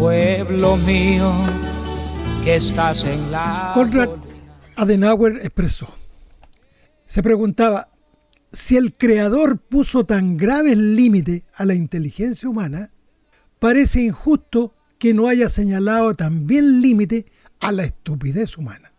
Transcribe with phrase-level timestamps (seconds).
[0.00, 1.30] pueblo mío,
[2.42, 3.72] que estás en la...
[3.74, 4.08] Conrad
[4.74, 5.88] Adenauer expresó,
[7.04, 7.88] se preguntaba,
[8.50, 12.88] si el creador puso tan grave límite a la inteligencia humana,
[13.58, 17.26] parece injusto que no haya señalado también límite
[17.60, 18.92] a la estupidez humana.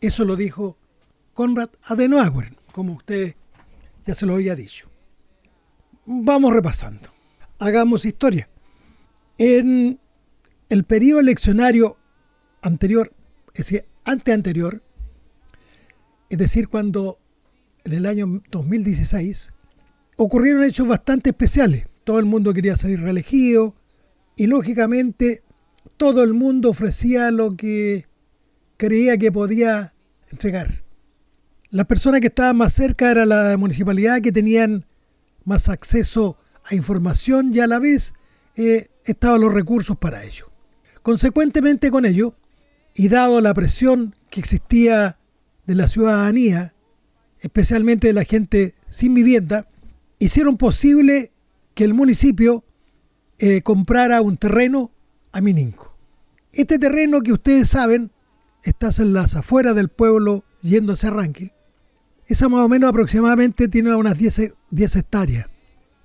[0.00, 0.78] Eso lo dijo
[1.34, 3.34] Conrad Adenauer, como usted
[4.06, 4.88] ya se lo había dicho.
[6.06, 7.08] Vamos repasando.
[7.58, 8.49] Hagamos historia.
[9.42, 9.98] En
[10.68, 11.96] el periodo eleccionario
[12.60, 13.10] anterior,
[13.54, 14.82] es decir, anteanterior,
[16.28, 17.18] es decir, cuando
[17.84, 19.48] en el año 2016
[20.18, 21.86] ocurrieron hechos bastante especiales.
[22.04, 23.74] Todo el mundo quería salir reelegido
[24.36, 25.42] y lógicamente
[25.96, 28.08] todo el mundo ofrecía lo que
[28.76, 29.94] creía que podía
[30.30, 30.84] entregar.
[31.70, 34.84] Las personas que estaban más cerca era la municipalidad que tenían
[35.46, 38.12] más acceso a información y a la vez
[38.56, 40.50] eh, estaban los recursos para ello.
[41.02, 42.34] Consecuentemente con ello,
[42.94, 45.18] y dado la presión que existía
[45.66, 46.74] de la ciudadanía,
[47.40, 49.68] especialmente de la gente sin vivienda,
[50.18, 51.32] hicieron posible
[51.74, 52.64] que el municipio
[53.38, 54.90] eh, comprara un terreno
[55.32, 55.96] a Mininco.
[56.52, 58.10] Este terreno que ustedes saben
[58.64, 61.52] está en las afueras del pueblo yendo hacia Ranquil.
[62.26, 65.46] Esa más o menos aproximadamente tiene unas 10, 10 hectáreas.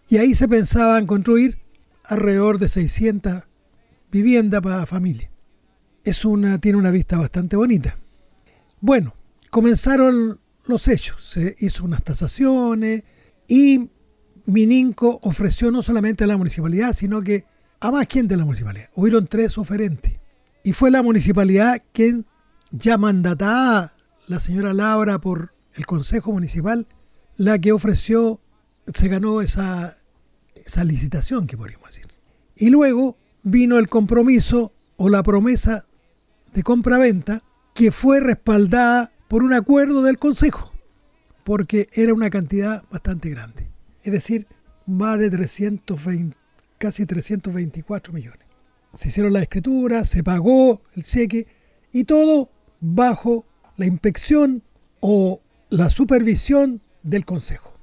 [0.08, 1.58] Y ahí se pensaba en construir
[2.08, 3.44] alrededor de 600
[4.12, 5.30] viviendas para familia.
[6.04, 7.98] Es una, tiene una vista bastante bonita.
[8.80, 9.16] Bueno,
[9.50, 11.24] comenzaron los hechos.
[11.26, 13.04] Se hizo unas tasaciones
[13.48, 13.90] y
[14.46, 17.46] Mininco ofreció no solamente a la municipalidad, sino que
[17.80, 18.90] a más gente de la municipalidad.
[18.96, 20.14] Hubieron tres oferentes.
[20.64, 22.26] Y fue la municipalidad quien,
[22.72, 23.96] ya mandatada
[24.28, 26.88] la señora Laura por el Consejo Municipal,
[27.38, 28.42] la que ofreció,
[28.94, 29.98] se ganó esa,
[30.66, 32.08] esa licitación, que podríamos decir.
[32.56, 35.86] Y luego vino el compromiso o la promesa
[36.54, 40.72] de compra-venta que fue respaldada por un acuerdo del Consejo,
[41.44, 43.70] porque era una cantidad bastante grande.
[44.04, 44.48] Es decir,
[44.86, 46.38] más de 320,
[46.78, 48.40] casi 324 millones.
[48.94, 51.48] Se hicieron las escrituras, se pagó el cheque
[51.92, 53.46] y todo bajo
[53.78, 54.64] la inspección
[55.02, 57.75] o la supervisión del Consejo,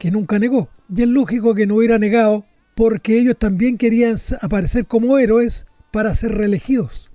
[0.00, 0.70] que nunca negó.
[0.92, 6.14] Y es lógico que no hubiera negado porque ellos también querían aparecer como héroes para
[6.14, 7.12] ser reelegidos.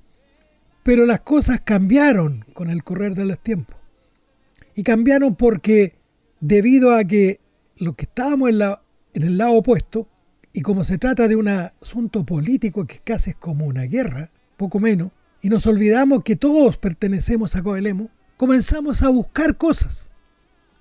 [0.84, 3.76] Pero las cosas cambiaron con el correr de los tiempos.
[4.76, 5.96] Y cambiaron porque
[6.40, 7.40] debido a que
[7.78, 8.84] los que estábamos en, la,
[9.16, 10.08] en el lado opuesto,
[10.54, 14.80] y como se trata de un asunto político que casi es como una guerra, poco
[14.80, 15.10] menos,
[15.42, 20.08] y nos olvidamos que todos pertenecemos a Coelemo, comenzamos a buscar cosas,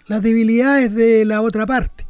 [0.06, 2.06] las debilidades de la otra parte.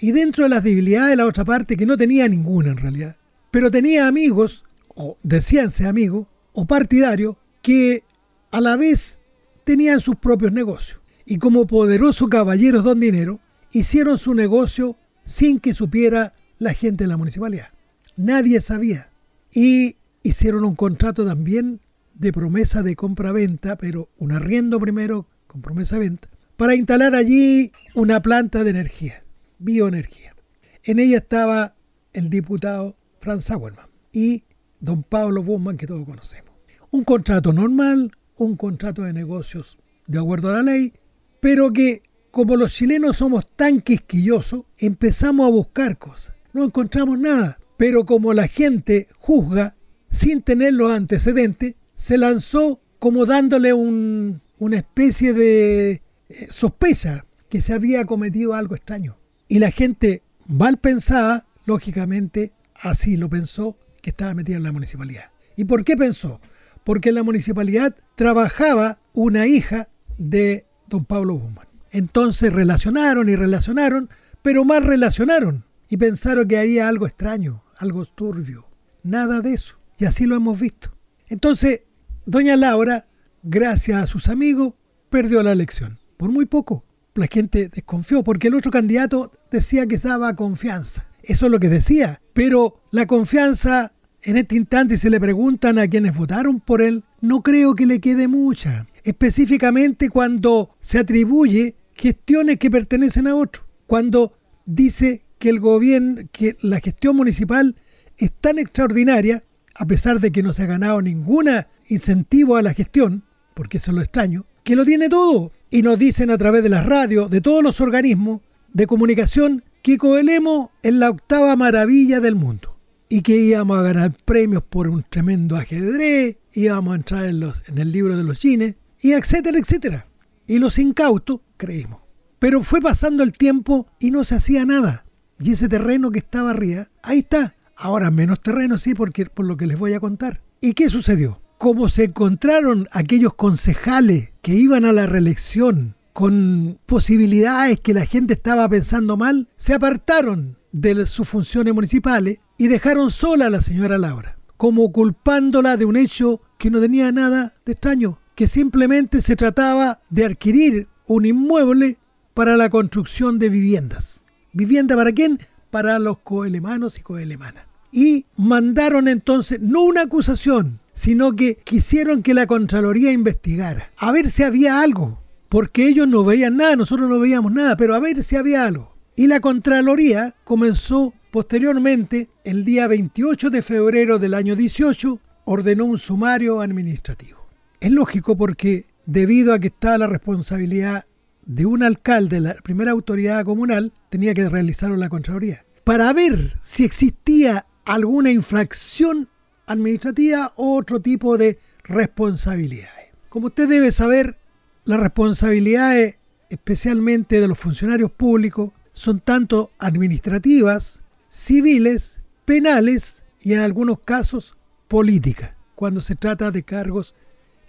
[0.00, 3.16] Y dentro de las debilidades de la otra parte, que no tenía ninguna en realidad,
[3.50, 8.02] pero tenía amigos, o decíanse amigos, o partidarios que
[8.50, 9.20] a la vez
[9.64, 11.00] tenían sus propios negocios.
[11.24, 17.08] Y como poderosos caballeros don dinero, hicieron su negocio sin que supiera la gente de
[17.08, 17.68] la municipalidad.
[18.16, 19.10] Nadie sabía.
[19.52, 21.80] Y hicieron un contrato también
[22.14, 26.28] de promesa de compra-venta, pero un arriendo primero con promesa venta,
[26.62, 29.24] para instalar allí una planta de energía,
[29.58, 30.36] bioenergía.
[30.84, 31.74] En ella estaba
[32.12, 34.44] el diputado Franz Sauerman y
[34.78, 36.54] don Pablo Bumman, que todos conocemos.
[36.92, 40.92] Un contrato normal, un contrato de negocios de acuerdo a la ley,
[41.40, 46.36] pero que como los chilenos somos tan quisquillosos, empezamos a buscar cosas.
[46.52, 49.74] No encontramos nada, pero como la gente juzga
[50.10, 57.74] sin tener los antecedentes, se lanzó como dándole una especie de eh, sospecha que se
[57.74, 59.18] había cometido algo extraño.
[59.48, 65.30] Y la gente mal pensada, lógicamente, así lo pensó, que estaba metida en la municipalidad.
[65.56, 66.40] ¿Y por qué pensó?
[66.84, 71.66] Porque en la municipalidad trabajaba una hija de don Pablo Guzmán.
[71.90, 74.08] Entonces relacionaron y relacionaron,
[74.40, 78.66] pero más relacionaron y pensaron que había algo extraño, algo turbio.
[79.02, 79.76] Nada de eso.
[79.98, 80.96] Y así lo hemos visto.
[81.28, 81.82] Entonces,
[82.24, 83.06] doña Laura,
[83.42, 84.72] gracias a sus amigos,
[85.10, 85.98] perdió la elección.
[86.22, 86.84] Por muy poco.
[87.16, 91.04] La gente desconfió porque el otro candidato decía que daba confianza.
[91.24, 92.20] Eso es lo que decía.
[92.32, 93.92] Pero la confianza,
[94.22, 98.00] en este instante, si le preguntan a quienes votaron por él, no creo que le
[98.00, 98.86] quede mucha.
[99.02, 103.64] Específicamente cuando se atribuye gestiones que pertenecen a otro.
[103.88, 107.74] Cuando dice que el gobierno, que la gestión municipal
[108.16, 109.42] es tan extraordinaria,
[109.74, 111.48] a pesar de que no se ha ganado ningún
[111.88, 113.24] incentivo a la gestión,
[113.54, 115.50] porque eso es lo extraño, que lo tiene todo.
[115.72, 118.42] Y nos dicen a través de las radios, de todos los organismos
[118.74, 122.76] de comunicación, que Coelemo es la octava maravilla del mundo.
[123.08, 127.68] y que íbamos a ganar premios por un tremendo ajedrez, íbamos a entrar en, los,
[127.68, 130.06] en el libro de los cines, y etcétera, etcétera.
[130.46, 132.00] Y los incautos creímos.
[132.38, 135.04] Pero fue pasando el tiempo y no se hacía nada.
[135.38, 137.52] Y ese terreno que estaba arriba, ahí está.
[137.76, 140.40] Ahora menos terreno, sí, porque, por lo que les voy a contar.
[140.60, 141.40] ¿Y qué sucedió?
[141.58, 148.34] Como se encontraron aquellos concejales que iban a la reelección con posibilidades que la gente
[148.34, 153.98] estaba pensando mal, se apartaron de sus funciones municipales y dejaron sola a la señora
[153.98, 159.36] Laura, como culpándola de un hecho que no tenía nada de extraño, que simplemente se
[159.36, 161.98] trataba de adquirir un inmueble
[162.34, 164.24] para la construcción de viviendas.
[164.52, 165.38] ¿Vivienda para quién?
[165.70, 167.66] Para los coelemanos y coelemanas.
[167.92, 174.30] Y mandaron entonces, no una acusación, sino que quisieron que la Contraloría investigara, a ver
[174.30, 178.22] si había algo, porque ellos no veían nada, nosotros no veíamos nada, pero a ver
[178.22, 178.96] si había algo.
[179.16, 185.98] Y la Contraloría comenzó posteriormente, el día 28 de febrero del año 18, ordenó un
[185.98, 187.46] sumario administrativo.
[187.80, 191.06] Es lógico porque debido a que estaba la responsabilidad
[191.44, 195.64] de un alcalde, la primera autoridad comunal, tenía que realizarlo la Contraloría.
[195.84, 199.28] Para ver si existía alguna infracción
[199.66, 203.10] administrativa o otro tipo de responsabilidades.
[203.28, 204.36] Como usted debe saber,
[204.84, 206.16] las responsabilidades,
[206.50, 214.56] especialmente de los funcionarios públicos, son tanto administrativas, civiles, penales y en algunos casos
[214.88, 217.14] políticas, cuando se trata de cargos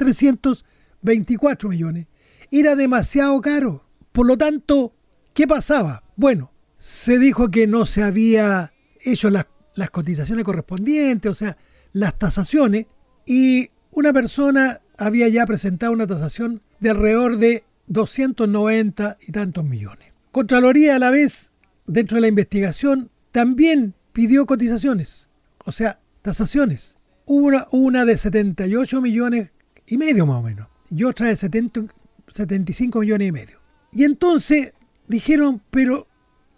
[1.02, 2.06] 324 millones.
[2.50, 3.84] Era demasiado caro.
[4.12, 4.94] Por lo tanto,
[5.34, 6.04] ¿qué pasaba?
[6.16, 8.72] Bueno, se dijo que no se había
[9.04, 11.56] hecho las, las cotizaciones correspondientes, o sea,
[11.93, 12.87] las tasaciones,
[13.26, 20.12] y una persona había ya presentado una tasación de alrededor de 290 y tantos millones.
[20.31, 21.52] Contraloría a la vez,
[21.87, 25.28] dentro de la investigación, también pidió cotizaciones,
[25.64, 26.98] o sea, tasaciones.
[27.25, 29.50] Hubo una, una de 78 millones
[29.87, 33.58] y medio más o menos, y otra de 75 millones y medio.
[33.92, 34.74] Y entonces
[35.08, 36.06] dijeron, pero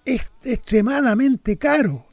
[0.04, 2.06] es extremadamente caro.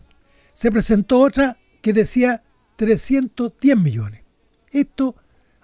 [0.53, 2.43] Se presentó otra que decía
[2.75, 4.21] 310 millones.
[4.71, 5.15] Esto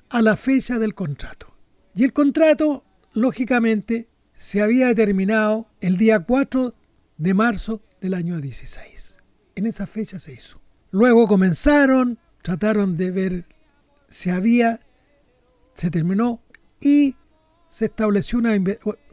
[0.10, 1.54] a la fecha del contrato.
[1.96, 2.84] Y el contrato
[3.18, 6.76] lógicamente, se había determinado el día 4
[7.18, 9.18] de marzo del año 16.
[9.56, 10.62] En esa fecha se hizo.
[10.92, 13.46] Luego comenzaron, trataron de ver
[14.08, 14.82] si había,
[15.76, 16.44] se terminó
[16.82, 17.16] y
[17.70, 18.52] se estableció una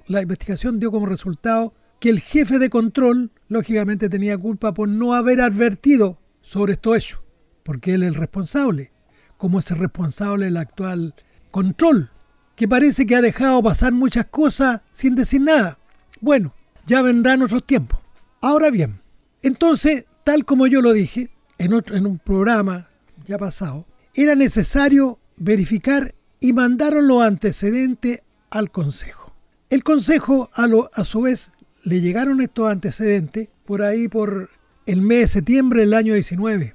[0.06, 5.14] la investigación dio como resultado que el jefe de control lógicamente tenía culpa por no
[5.14, 7.24] haber advertido sobre esto hecho,
[7.62, 8.92] porque él es el responsable,
[9.38, 11.14] como es el responsable del actual
[11.50, 12.10] control
[12.56, 15.78] que parece que ha dejado pasar muchas cosas sin decir nada.
[16.20, 16.54] Bueno,
[16.86, 18.00] ya vendrán otros tiempos.
[18.40, 19.00] Ahora bien,
[19.42, 22.88] entonces, tal como yo lo dije en, en un programa
[23.26, 29.34] ya pasado, era necesario verificar y mandaron los antecedentes al Consejo.
[29.70, 31.50] El Consejo, a, lo, a su vez,
[31.84, 34.50] le llegaron estos antecedentes por ahí por
[34.86, 36.74] el mes de septiembre del año 19.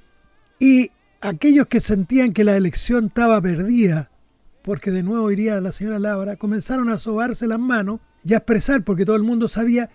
[0.58, 0.90] Y
[1.20, 4.10] aquellos que sentían que la elección estaba perdida
[4.62, 8.84] porque de nuevo iría la señora Laura, comenzaron a sobarse las manos y a expresar,
[8.84, 9.90] porque todo el mundo sabía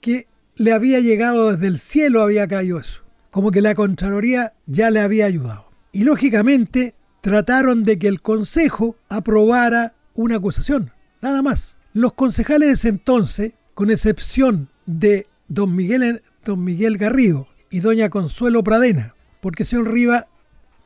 [0.00, 0.26] que
[0.56, 5.00] le había llegado desde el cielo, había caído eso, como que la Contraloría ya le
[5.00, 5.70] había ayudado.
[5.92, 10.90] Y lógicamente trataron de que el Consejo aprobara una acusación,
[11.22, 11.78] nada más.
[11.94, 18.10] Los concejales de ese entonces, con excepción de don Miguel, don Miguel Garrido y doña
[18.10, 20.26] Consuelo Pradena, porque señor Riva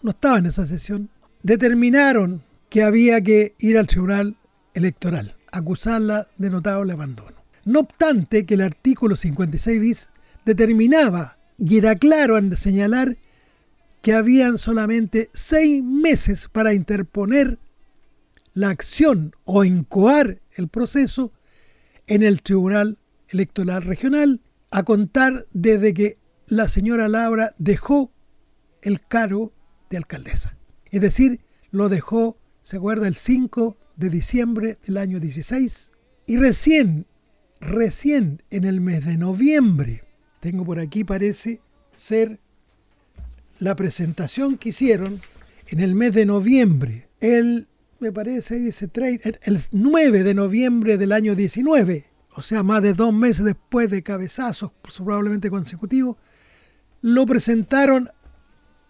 [0.02, 1.08] no estaba en esa sesión,
[1.42, 4.36] determinaron que había que ir al tribunal
[4.74, 7.36] electoral, acusarla de notable abandono.
[7.64, 10.08] No obstante que el artículo 56 bis
[10.44, 13.16] determinaba, y era claro en señalar,
[14.06, 17.58] que habían solamente seis meses para interponer
[18.54, 21.32] la acción o incoar el proceso
[22.06, 22.98] en el Tribunal
[23.30, 28.12] Electoral Regional a contar desde que la señora Laura dejó
[28.80, 29.52] el cargo
[29.90, 30.56] de alcaldesa.
[30.92, 31.40] Es decir,
[31.72, 35.90] lo dejó, se acuerda, el 5 de diciembre del año 16
[36.28, 37.08] y recién,
[37.58, 40.04] recién en el mes de noviembre,
[40.38, 41.60] tengo por aquí parece
[41.96, 42.38] ser
[43.60, 45.20] la presentación que hicieron
[45.68, 47.66] en el mes de noviembre, el,
[48.00, 48.88] me parece, dice,
[49.42, 54.02] el 9 de noviembre del año 19, o sea, más de dos meses después de
[54.02, 56.16] cabezazos probablemente consecutivos,
[57.00, 58.10] lo presentaron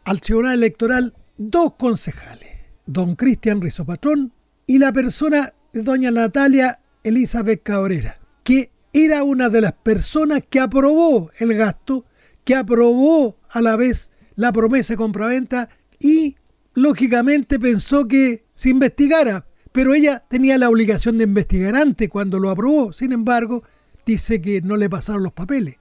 [0.04, 2.50] al Tribunal Electoral dos concejales,
[2.86, 4.32] don Cristian Rizopatrón
[4.66, 10.58] y la persona de doña Natalia Elizabeth Cabrera, que era una de las personas que
[10.58, 12.04] aprobó el gasto,
[12.44, 16.36] que aprobó a la vez la promesa de compraventa y
[16.74, 22.50] lógicamente pensó que se investigara, pero ella tenía la obligación de investigar antes cuando lo
[22.50, 22.92] aprobó.
[22.92, 23.64] Sin embargo,
[24.06, 25.76] dice que no le pasaron los papeles.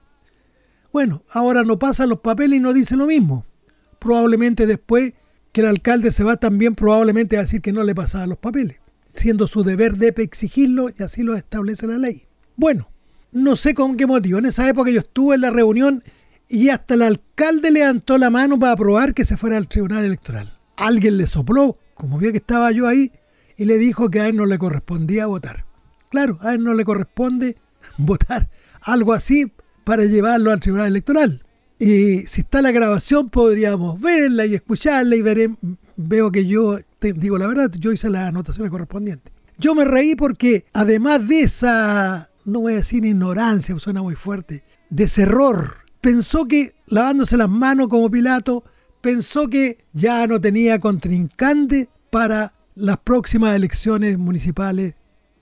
[0.92, 3.44] Bueno, ahora no pasan los papeles y no dice lo mismo.
[3.98, 5.12] Probablemente después
[5.52, 8.78] que el alcalde se va también probablemente a decir que no le pasaban los papeles,
[9.06, 12.26] siendo su deber de exigirlo y así lo establece la ley.
[12.56, 12.88] Bueno,
[13.32, 14.38] no sé con qué motivo.
[14.38, 16.02] En esa época yo estuve en la reunión
[16.48, 20.54] y hasta el alcalde levantó la mano para aprobar que se fuera al tribunal electoral.
[20.76, 23.12] Alguien le sopló, como vio que estaba yo ahí,
[23.56, 25.64] y le dijo que a él no le correspondía votar.
[26.10, 27.56] Claro, a él no le corresponde
[27.98, 28.48] votar
[28.82, 29.52] algo así
[29.84, 31.42] para llevarlo al tribunal electoral.
[31.78, 35.50] Y si está la grabación podríamos verla y escucharla y veré,
[35.96, 39.32] veo que yo, te digo la verdad, yo hice las anotaciones correspondientes.
[39.58, 44.64] Yo me reí porque además de esa, no voy a decir ignorancia, suena muy fuerte,
[44.90, 48.62] de ese error pensó que, lavándose las manos como Pilato,
[49.00, 54.94] pensó que ya no tenía contrincante para las próximas elecciones municipales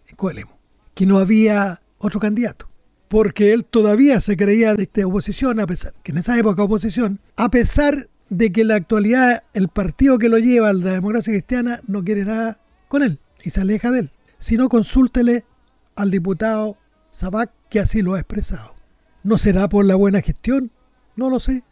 [0.09, 0.59] en Coelemo,
[0.94, 2.66] que no había otro candidato,
[3.09, 7.50] porque él todavía se creía de, oposición, a pesar que en esa época oposición, a
[7.50, 12.02] pesar de que en la actualidad el partido que lo lleva, la democracia cristiana, no
[12.04, 14.11] quiere nada con él y se aleja de él.
[14.38, 15.44] Si no, consúltele
[15.94, 16.78] al diputado
[17.11, 18.74] Sabac, que así lo ha expresado.
[19.25, 20.71] ¿No será por la buena gestión?
[21.16, 21.62] No lo sé.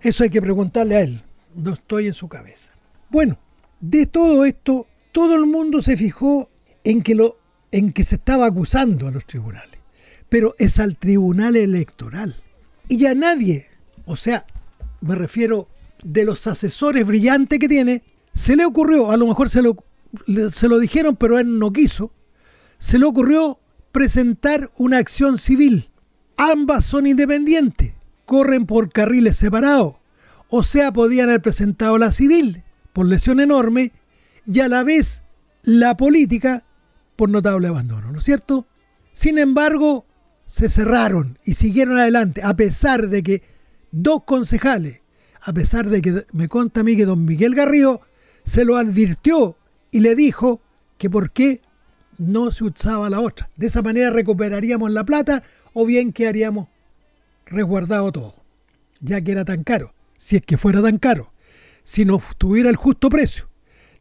[0.00, 1.22] Eso hay que preguntarle a él.
[1.54, 2.72] No estoy en su cabeza.
[3.10, 3.38] Bueno,
[3.80, 6.48] de todo esto, todo el mundo se fijó
[6.82, 7.36] en que, lo,
[7.70, 9.78] en que se estaba acusando a los tribunales.
[10.30, 12.36] Pero es al tribunal electoral.
[12.88, 13.66] Y ya nadie,
[14.06, 14.46] o sea,
[15.02, 15.68] me refiero
[16.02, 19.76] de los asesores brillantes que tiene, se le ocurrió, a lo mejor se lo,
[20.54, 22.10] se lo dijeron, pero él no quiso,
[22.78, 23.60] se le ocurrió
[23.92, 25.90] presentar una acción civil
[26.42, 27.92] Ambas son independientes,
[28.24, 29.96] corren por carriles separados,
[30.48, 32.62] o sea, podían haber presentado la civil
[32.94, 33.92] por lesión enorme
[34.46, 35.22] y a la vez
[35.64, 36.64] la política
[37.16, 38.66] por notable abandono, ¿no es cierto?
[39.12, 40.06] Sin embargo,
[40.46, 43.42] se cerraron y siguieron adelante, a pesar de que
[43.90, 45.02] dos concejales,
[45.42, 48.00] a pesar de que me conta a mí que don Miguel Garrío
[48.44, 49.58] se lo advirtió
[49.90, 50.62] y le dijo
[50.96, 51.60] que por qué
[52.16, 53.50] no se usaba la otra.
[53.56, 55.42] De esa manera recuperaríamos la plata
[55.72, 56.68] o bien que haríamos
[57.46, 58.34] resguardado todo,
[59.00, 61.32] ya que era tan caro, si es que fuera tan caro,
[61.84, 63.48] si no tuviera el justo precio,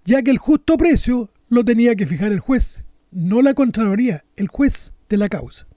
[0.05, 4.47] ya que el justo precio lo tenía que fijar el juez, no la Contraloría, el
[4.47, 5.67] juez de la causa.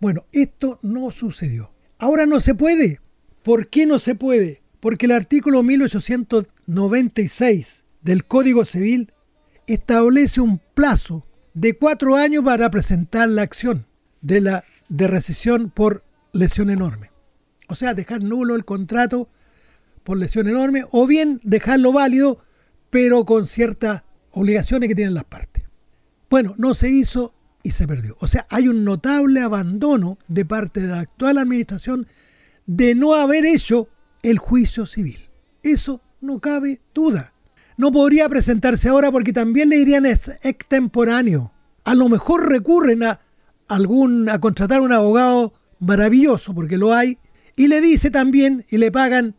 [0.00, 1.72] Bueno, esto no sucedió.
[1.98, 3.00] Ahora no se puede.
[3.42, 4.62] ¿Por qué no se puede?
[4.80, 9.12] Porque el artículo 1896 del Código Civil
[9.66, 13.86] establece un plazo de cuatro años para presentar la acción
[14.20, 17.10] de la de recesión por lesión enorme.
[17.68, 19.28] O sea, dejar nulo el contrato
[20.02, 22.38] por lesión enorme o bien dejarlo válido
[22.90, 25.64] pero con ciertas obligaciones que tienen las partes.
[26.30, 28.16] Bueno, no se hizo y se perdió.
[28.20, 32.06] O sea, hay un notable abandono de parte de la actual administración
[32.66, 33.88] de no haber hecho
[34.22, 35.18] el juicio civil.
[35.62, 37.32] Eso no cabe duda.
[37.76, 41.52] No podría presentarse ahora porque también le dirían extemporáneo.
[41.84, 43.20] A lo mejor recurren a
[43.68, 47.18] algún, a contratar un abogado maravilloso, porque lo hay,
[47.56, 49.34] y le dice también, y le pagan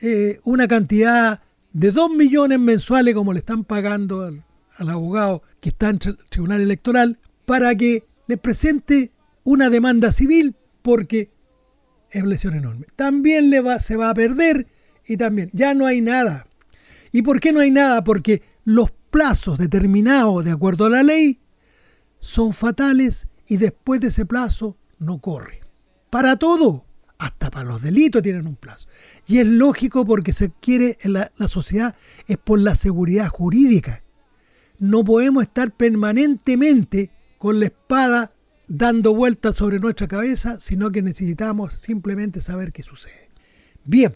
[0.00, 1.40] eh, una cantidad
[1.72, 4.44] de 2 millones mensuales, como le están pagando al,
[4.88, 9.12] abogado que está en el tribunal electoral, para que le presente
[9.44, 11.30] una demanda civil, porque
[12.10, 12.86] es lesión enorme.
[12.96, 14.66] También le va, se va a perder
[15.06, 16.46] y también ya no hay nada.
[17.10, 18.04] ¿Y por qué no hay nada?
[18.04, 21.38] Porque los plazos determinados de acuerdo a la ley
[22.18, 25.60] son fatales y después de ese plazo no corre.
[26.10, 26.84] Para todo,
[27.18, 28.88] hasta para los delitos tienen un plazo.
[29.26, 31.96] Y es lógico porque se quiere, la, la sociedad
[32.26, 34.02] es por la seguridad jurídica.
[34.78, 38.32] No podemos estar permanentemente con la espada
[38.68, 43.28] dando vueltas sobre nuestra cabeza, sino que necesitamos simplemente saber qué sucede.
[43.84, 44.14] Bien,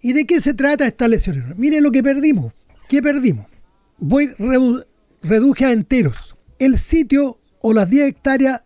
[0.00, 1.54] ¿y de qué se trata esta lesión?
[1.56, 2.52] Miren lo que perdimos.
[2.88, 3.46] ¿Qué perdimos?
[3.98, 4.32] Voy,
[5.22, 6.36] reduje a enteros.
[6.58, 8.64] El sitio o las 10 hectáreas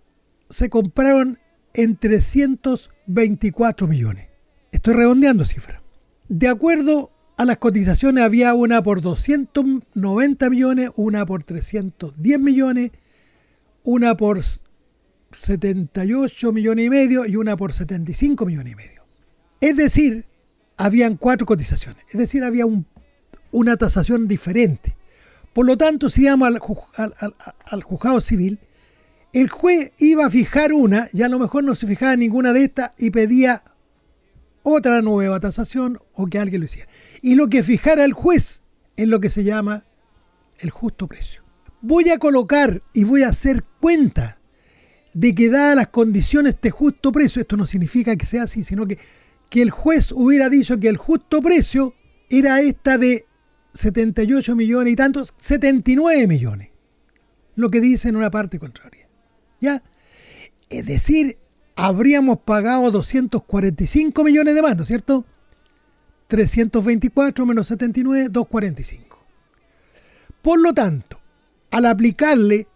[0.48, 1.38] se compraron
[1.72, 4.28] en 324 millones.
[4.72, 5.82] Estoy redondeando cifras.
[6.28, 12.92] De acuerdo a las cotizaciones había una por 290 millones, una por 310 millones,
[13.82, 14.40] una por
[15.32, 19.04] 78 millones y medio y una por 75 millones y medio.
[19.60, 20.26] Es decir,
[20.76, 22.64] habían cuatro cotizaciones, es decir, había
[23.52, 24.96] una tasación diferente.
[25.52, 27.14] Por lo tanto, si íbamos al,
[27.66, 28.58] al, juzgado civil,
[29.34, 32.64] el juez iba a fijar una y a lo mejor no se fijaba ninguna de
[32.64, 33.64] estas y pedía
[34.62, 36.88] otra nueva tasación o que alguien lo hiciera.
[37.20, 38.62] Y lo que fijara el juez
[38.96, 39.84] es lo que se llama
[40.58, 41.42] el justo precio.
[41.82, 44.38] Voy a colocar y voy a hacer cuenta
[45.14, 48.86] de que dadas las condiciones de justo precio, esto no significa que sea así, sino
[48.86, 48.98] que,
[49.50, 51.92] que el juez hubiera dicho que el justo precio
[52.30, 53.26] era esta de
[53.72, 56.70] 78 millones y tantos, 79 millones.
[57.56, 59.03] Lo que dice en una parte contraria.
[59.60, 59.82] ¿Ya?
[60.70, 61.38] Es decir,
[61.76, 65.24] habríamos pagado 245 millones de más, ¿no es cierto?
[66.28, 69.18] 324 menos 79, 245.
[70.42, 71.18] Por lo tanto,
[71.70, 72.66] al aplicarle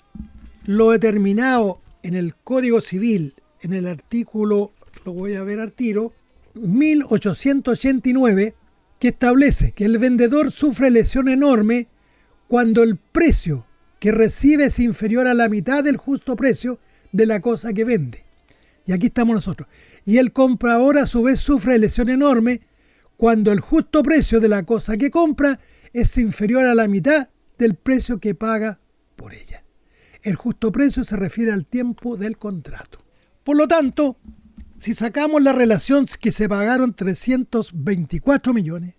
[0.64, 4.72] lo determinado en el Código Civil, en el artículo,
[5.04, 6.12] lo voy a ver al tiro,
[6.54, 8.54] 1889,
[8.98, 11.88] que establece que el vendedor sufre lesión enorme
[12.48, 13.66] cuando el precio
[13.98, 16.78] que recibe es inferior a la mitad del justo precio
[17.12, 18.24] de la cosa que vende.
[18.86, 19.68] Y aquí estamos nosotros.
[20.04, 22.62] Y el comprador a su vez sufre lesión enorme
[23.16, 25.60] cuando el justo precio de la cosa que compra
[25.92, 28.80] es inferior a la mitad del precio que paga
[29.16, 29.64] por ella.
[30.22, 33.04] El justo precio se refiere al tiempo del contrato.
[33.44, 34.16] Por lo tanto,
[34.78, 38.94] si sacamos la relación que se pagaron 324 millones,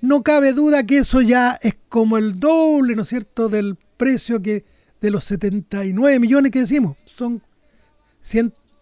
[0.00, 4.40] no cabe duda que eso ya es como el doble, ¿no es cierto?, del precio
[4.40, 4.64] que
[5.00, 6.96] de los 79 millones que decimos.
[7.06, 7.42] Son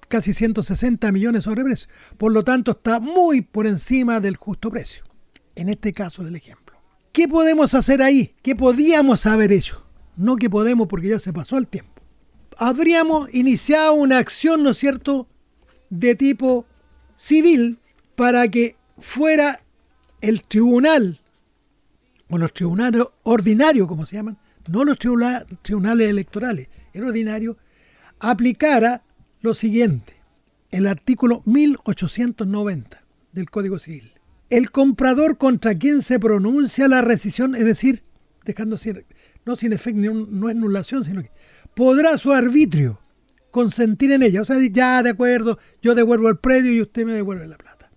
[0.08, 1.88] casi 160 millones sobre precio.
[2.18, 5.04] Por lo tanto, está muy por encima del justo precio.
[5.54, 6.76] En este caso del ejemplo.
[7.12, 8.34] ¿Qué podemos hacer ahí?
[8.42, 9.84] ¿Qué podíamos haber hecho?
[10.16, 11.92] No que podemos porque ya se pasó el tiempo.
[12.56, 15.28] Habríamos iniciado una acción, ¿no es cierto?,
[15.90, 16.66] de tipo
[17.16, 17.78] civil
[18.16, 19.63] para que fuera
[20.24, 21.20] el tribunal,
[22.30, 24.38] o los tribunales ordinarios, como se llaman,
[24.70, 27.58] no los tribunales electorales, el ordinario,
[28.18, 29.02] aplicara
[29.42, 30.14] lo siguiente,
[30.70, 33.00] el artículo 1890
[33.32, 34.14] del Código Civil.
[34.48, 38.02] El comprador contra quien se pronuncia la rescisión, es decir,
[38.46, 38.76] dejando
[39.44, 41.32] no sin efecto, no es nulación, sino que
[41.74, 42.98] podrá su arbitrio
[43.50, 44.40] consentir en ella.
[44.40, 47.90] O sea, ya de acuerdo, yo devuelvo el predio y usted me devuelve la plata.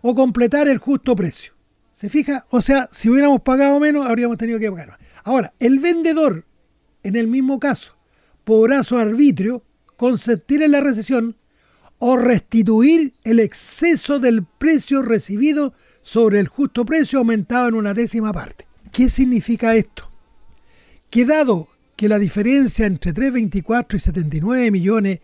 [0.00, 1.55] O completar el justo precio.
[1.96, 2.44] ¿Se fija?
[2.50, 4.98] O sea, si hubiéramos pagado menos, habríamos tenido que pagar más.
[5.24, 6.44] Ahora, el vendedor,
[7.02, 7.96] en el mismo caso,
[8.44, 9.62] podrá su arbitrio
[9.96, 11.36] consentir en la recesión
[11.98, 18.30] o restituir el exceso del precio recibido sobre el justo precio aumentado en una décima
[18.30, 18.66] parte.
[18.92, 20.10] ¿Qué significa esto?
[21.08, 25.20] Que dado que la diferencia entre 324 y 79 millones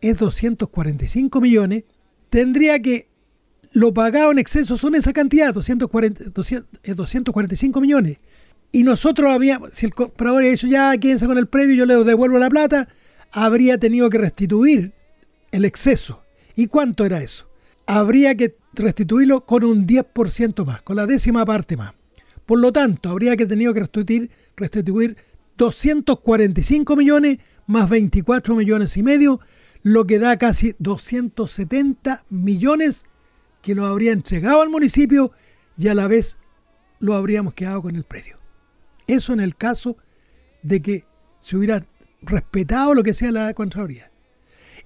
[0.00, 1.84] es 245 millones,
[2.30, 3.08] tendría que
[3.74, 8.18] lo pagado en exceso son esa cantidad, 240, 245 millones.
[8.70, 11.86] Y nosotros habíamos, si el comprador había dicho ya quédense con el predio y yo
[11.86, 12.88] le devuelvo la plata,
[13.32, 14.92] habría tenido que restituir
[15.50, 16.22] el exceso.
[16.54, 17.48] ¿Y cuánto era eso?
[17.84, 21.94] Habría que restituirlo con un 10% más, con la décima parte más.
[22.46, 25.16] Por lo tanto, habría que tenido que restituir, restituir
[25.56, 29.40] 245 millones más 24 millones y medio,
[29.82, 33.04] lo que da casi 270 millones
[33.64, 35.32] que lo habría entregado al municipio
[35.76, 36.38] y a la vez
[37.00, 38.38] lo habríamos quedado con el predio.
[39.06, 39.96] Eso en el caso
[40.62, 41.06] de que
[41.40, 41.84] se hubiera
[42.20, 44.10] respetado lo que sea la Contraloría.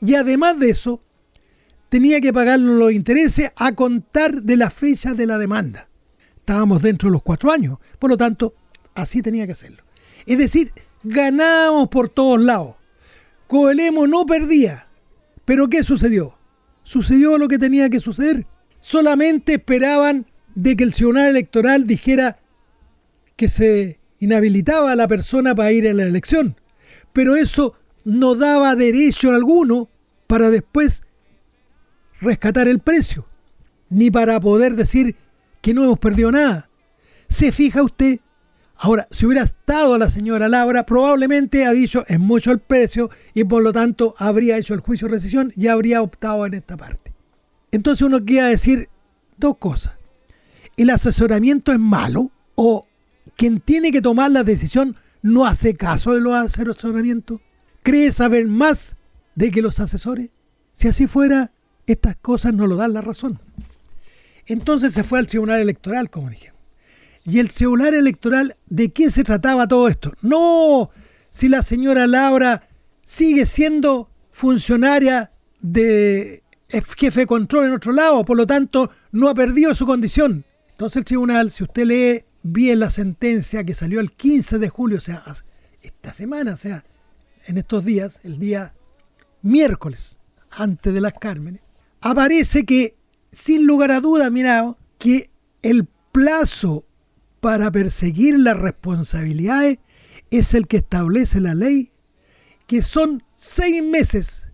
[0.00, 1.02] Y además de eso,
[1.88, 5.88] tenía que pagar los intereses a contar de la fecha de la demanda.
[6.36, 8.54] Estábamos dentro de los cuatro años, por lo tanto,
[8.94, 9.82] así tenía que hacerlo.
[10.24, 12.76] Es decir, ganamos por todos lados.
[13.48, 14.86] Coelemo no perdía.
[15.44, 16.38] Pero ¿qué sucedió?
[16.84, 18.46] Sucedió lo que tenía que suceder.
[18.88, 20.24] Solamente esperaban
[20.54, 22.38] de que el Tribunal Electoral dijera
[23.36, 26.56] que se inhabilitaba a la persona para ir a la elección,
[27.12, 27.74] pero eso
[28.06, 29.90] no daba derecho alguno
[30.26, 31.02] para después
[32.22, 33.26] rescatar el precio,
[33.90, 35.16] ni para poder decir
[35.60, 36.70] que no hemos perdido nada.
[37.28, 38.20] ¿Se fija usted?
[38.74, 43.44] Ahora, si hubiera estado la señora Laura, probablemente ha dicho es mucho el precio y
[43.44, 47.07] por lo tanto habría hecho el juicio de rescisión y habría optado en esta parte.
[47.70, 48.88] Entonces uno quiere decir
[49.36, 49.94] dos cosas.
[50.76, 52.86] ¿El asesoramiento es malo o
[53.36, 57.40] quien tiene que tomar la decisión no hace caso de los asesoramientos?
[57.82, 58.96] ¿Cree saber más
[59.34, 60.30] de que los asesores?
[60.72, 61.52] Si así fuera,
[61.86, 63.40] estas cosas no lo dan la razón.
[64.46, 66.52] Entonces se fue al Tribunal Electoral, como dije.
[67.24, 70.12] ¿Y el Tribunal Electoral de qué se trataba todo esto?
[70.22, 70.90] No,
[71.30, 72.68] si la señora Laura
[73.04, 79.34] sigue siendo funcionaria de jefe de control en otro lado, por lo tanto no ha
[79.34, 80.44] perdido su condición.
[80.70, 84.98] Entonces el tribunal, si usted lee bien la sentencia que salió el 15 de julio,
[84.98, 85.22] o sea,
[85.82, 86.84] esta semana, o sea,
[87.46, 88.74] en estos días, el día
[89.42, 90.16] miércoles,
[90.50, 91.62] antes de las Cármenes,
[92.00, 92.96] aparece que,
[93.32, 95.30] sin lugar a duda, mira, que
[95.62, 96.84] el plazo
[97.40, 99.78] para perseguir las responsabilidades
[100.30, 101.92] es el que establece la ley,
[102.66, 104.48] que son seis meses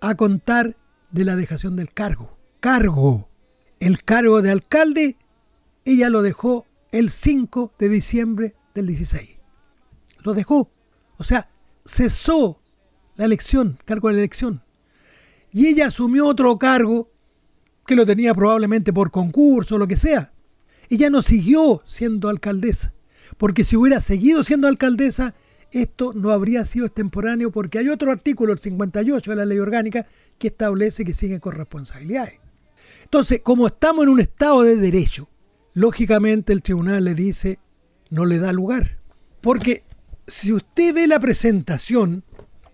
[0.00, 0.76] a contar
[1.10, 2.36] de la dejación del cargo.
[2.60, 3.28] Cargo.
[3.80, 5.16] El cargo de alcalde,
[5.84, 9.36] ella lo dejó el 5 de diciembre del 16.
[10.22, 10.70] Lo dejó.
[11.16, 11.48] O sea,
[11.84, 12.60] cesó
[13.16, 14.62] la elección, cargo de la elección.
[15.52, 17.10] Y ella asumió otro cargo
[17.86, 20.32] que lo tenía probablemente por concurso o lo que sea.
[20.90, 22.92] Ella no siguió siendo alcaldesa,
[23.36, 25.34] porque si hubiera seguido siendo alcaldesa,
[25.72, 30.06] esto no habría sido extemporáneo porque hay otro artículo, el 58 de la ley orgánica,
[30.38, 32.34] que establece que siguen con responsabilidades.
[33.04, 35.28] Entonces, como estamos en un estado de derecho,
[35.74, 37.58] lógicamente el tribunal le dice,
[38.10, 38.98] no le da lugar.
[39.40, 39.82] Porque
[40.26, 42.24] si usted ve la presentación,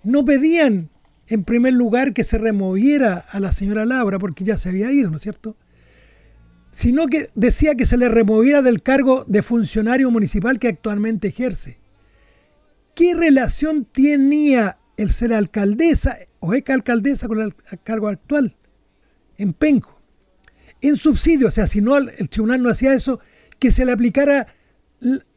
[0.03, 0.91] no pedían
[1.29, 5.11] en primer lugar que se removiera a la señora Laura porque ya se había ido,
[5.11, 5.57] ¿no es cierto?
[6.77, 11.79] sino que decía que se le removiera del cargo de funcionario municipal que actualmente ejerce.
[12.95, 18.57] ¿Qué relación tenía el ser alcaldesa o ex alcaldesa con el cargo actual?
[19.37, 20.01] En Penco.
[20.81, 23.21] En subsidio, o sea, si no el tribunal no hacía eso,
[23.59, 24.47] que se le aplicara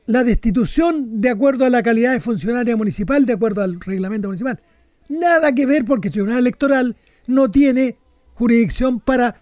[0.06, 4.62] la destitución de acuerdo a la calidad de funcionaria municipal, de acuerdo al reglamento municipal.
[5.10, 6.96] Nada que ver porque el tribunal electoral
[7.28, 7.98] no tiene
[8.34, 9.42] jurisdicción para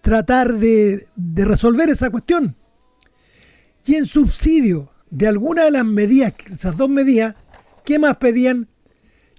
[0.00, 2.56] tratar de, resolver esa cuestión.
[3.84, 7.34] Y en subsidio de alguna de las medidas, esas dos medidas,
[7.84, 8.68] ¿qué más pedían?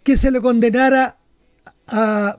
[0.04, 1.18] Que se le condenara
[1.88, 2.38] a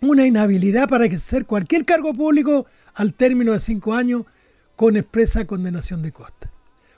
[0.00, 4.24] una inhabilidad para ejercer cualquier cargo público al término de cinco años
[4.76, 6.50] con expresa condenación de costa.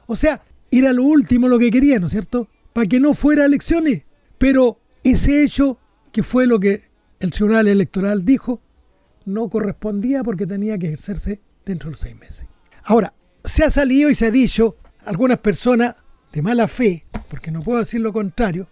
[0.06, 2.48] O sea, era lo último lo que querían, ¿no es cierto?
[2.72, 4.04] Para que no fuera elecciones.
[4.38, 5.78] Pero ese hecho,
[6.12, 6.90] que fue lo que
[7.20, 8.60] el Tribunal Electoral dijo,
[9.24, 12.46] no correspondía porque tenía que ejercerse dentro de los seis meses.
[12.82, 13.14] Ahora,
[13.44, 15.96] se ha salido y se ha dicho algunas personas
[16.32, 18.68] de mala fe, porque no puedo decir lo contrario,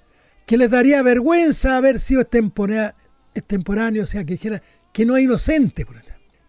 [0.46, 5.86] que les daría vergüenza haber sido extemporáneo, o sea, que dijera que no es inocente.
[5.86, 5.96] Por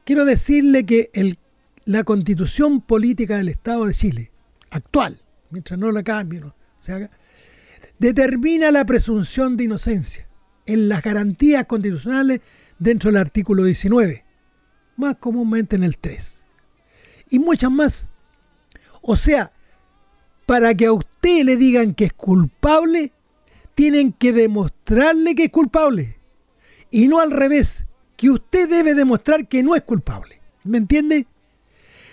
[0.04, 1.38] Quiero decirle que el,
[1.86, 4.32] la constitución política del Estado de Chile,
[4.70, 7.10] actual, mientras no la cambien, o sea,
[8.00, 10.28] determina la presunción de inocencia
[10.66, 12.42] en las garantías constitucionales
[12.80, 14.26] dentro del artículo 19,
[14.98, 16.46] más comúnmente en el 3.
[17.30, 18.10] Y muchas más.
[19.02, 19.53] O sea,
[20.46, 23.12] para que a usted le digan que es culpable,
[23.76, 26.18] tienen que demostrarle que es culpable.
[26.92, 30.40] Y no al revés, que usted debe demostrar que no es culpable.
[30.64, 31.28] ¿Me entiende?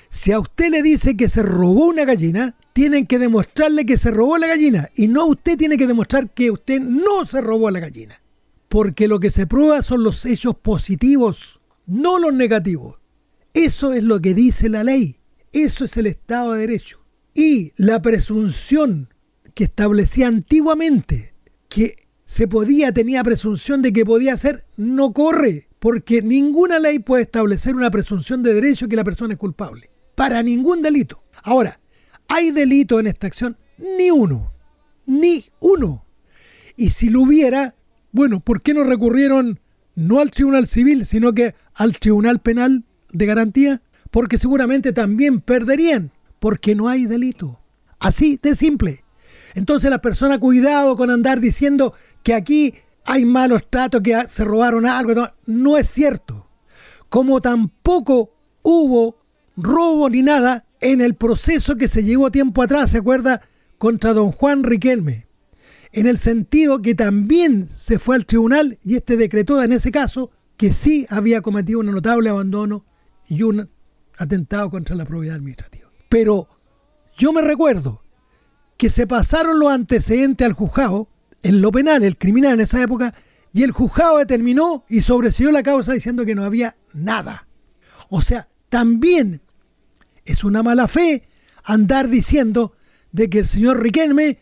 [0.09, 4.11] Si a usted le dice que se robó una gallina, tienen que demostrarle que se
[4.11, 4.91] robó la gallina.
[4.95, 8.21] Y no usted tiene que demostrar que usted no se robó la gallina
[8.71, 12.99] porque lo que se prueba son los hechos positivos, no los negativos.
[13.53, 15.19] Eso es lo que dice la ley,
[15.53, 17.00] eso es el Estado de Derecho.
[17.35, 19.09] Y la presunción
[19.55, 21.35] que establecía antiguamente,
[21.69, 27.23] que se podía, tenía presunción de que podía ser, no corre, porque ninguna ley puede
[27.23, 31.23] establecer una presunción de derecho que la persona es culpable, para ningún delito.
[31.43, 31.81] Ahora,
[32.29, 33.57] ¿hay delito en esta acción?
[33.79, 34.53] Ni uno,
[35.07, 36.05] ni uno.
[36.77, 37.75] Y si lo hubiera,
[38.13, 39.61] bueno, ¿por qué no recurrieron
[39.95, 43.83] no al Tribunal Civil, sino que al Tribunal Penal de Garantía?
[44.11, 47.61] Porque seguramente también perderían, porque no hay delito.
[48.01, 49.05] Así de simple.
[49.55, 52.75] Entonces la persona, cuidado con andar diciendo que aquí
[53.05, 55.29] hay malos tratos, que se robaron algo.
[55.47, 56.49] No, es cierto.
[57.09, 59.21] Como tampoco hubo
[59.57, 63.43] robo ni nada en el proceso que se llevó tiempo atrás, ¿se acuerda?
[63.81, 65.27] contra don Juan Riquelme,
[65.93, 70.31] en el sentido que también se fue al tribunal y este decretó en ese caso
[70.59, 72.85] que sí había cometido un notable abandono
[73.27, 73.71] y un
[74.19, 75.80] atentado contra la probidad administrativa.
[76.11, 76.49] Pero
[77.17, 78.03] yo me recuerdo
[78.77, 81.09] que se pasaron los antecedentes al juzgado,
[81.43, 83.15] en lo penal, el criminal en esa época,
[83.53, 87.47] y el juzgado determinó y sobreseyó la causa diciendo que no había nada.
[88.09, 89.41] O sea, también
[90.25, 91.29] es una mala fe
[91.63, 92.75] andar diciendo
[93.13, 94.39] de que el señor Riquelme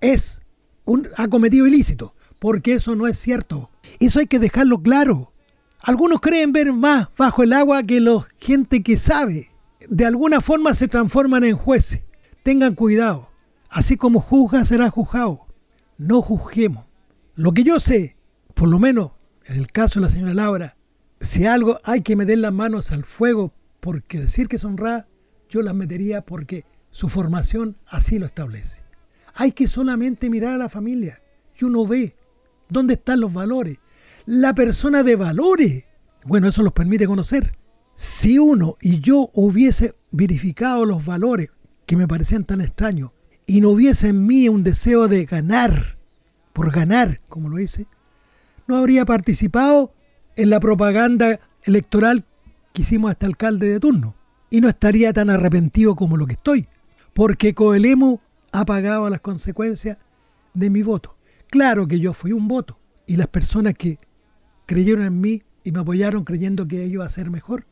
[0.00, 0.42] es
[0.84, 3.70] un, ha cometido ilícito, porque eso no es cierto.
[4.00, 5.32] Eso hay que dejarlo claro.
[5.78, 9.51] Algunos creen ver más bajo el agua que la gente que sabe.
[9.88, 12.02] De alguna forma se transforman en jueces.
[12.42, 13.30] Tengan cuidado.
[13.68, 15.46] Así como juzga será juzgado.
[15.98, 16.84] No juzguemos.
[17.34, 18.16] Lo que yo sé,
[18.54, 19.12] por lo menos
[19.46, 20.76] en el caso de la señora Laura,
[21.20, 25.08] si algo hay que meter las manos al fuego porque decir que es honrada,
[25.48, 28.82] yo las metería porque su formación así lo establece.
[29.34, 31.22] Hay que solamente mirar a la familia
[31.58, 32.16] y uno ve
[32.68, 33.78] dónde están los valores.
[34.26, 35.84] La persona de valores,
[36.24, 37.56] bueno, eso los permite conocer.
[38.02, 41.50] Si uno y yo hubiese verificado los valores
[41.86, 43.12] que me parecían tan extraños
[43.46, 45.98] y no hubiese en mí un deseo de ganar,
[46.52, 47.86] por ganar, como lo hice,
[48.66, 49.94] no habría participado
[50.34, 52.24] en la propaganda electoral
[52.72, 54.16] que hicimos a este alcalde de turno.
[54.50, 56.66] Y no estaría tan arrepentido como lo que estoy,
[57.14, 59.98] porque Coelemo ha pagado las consecuencias
[60.54, 61.16] de mi voto.
[61.50, 64.00] Claro que yo fui un voto, y las personas que
[64.66, 67.64] creyeron en mí y me apoyaron creyendo que ello iba a ser mejor,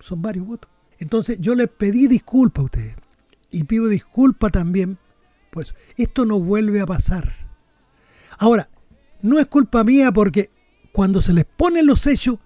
[0.00, 0.70] son varios votos.
[0.98, 2.94] Entonces yo les pedí disculpas a ustedes,
[3.50, 4.98] y pido disculpas también,
[5.50, 7.32] pues esto no vuelve a pasar.
[8.38, 8.68] Ahora,
[9.22, 10.50] no es culpa mía porque
[10.92, 12.38] cuando se les ponen los hechos,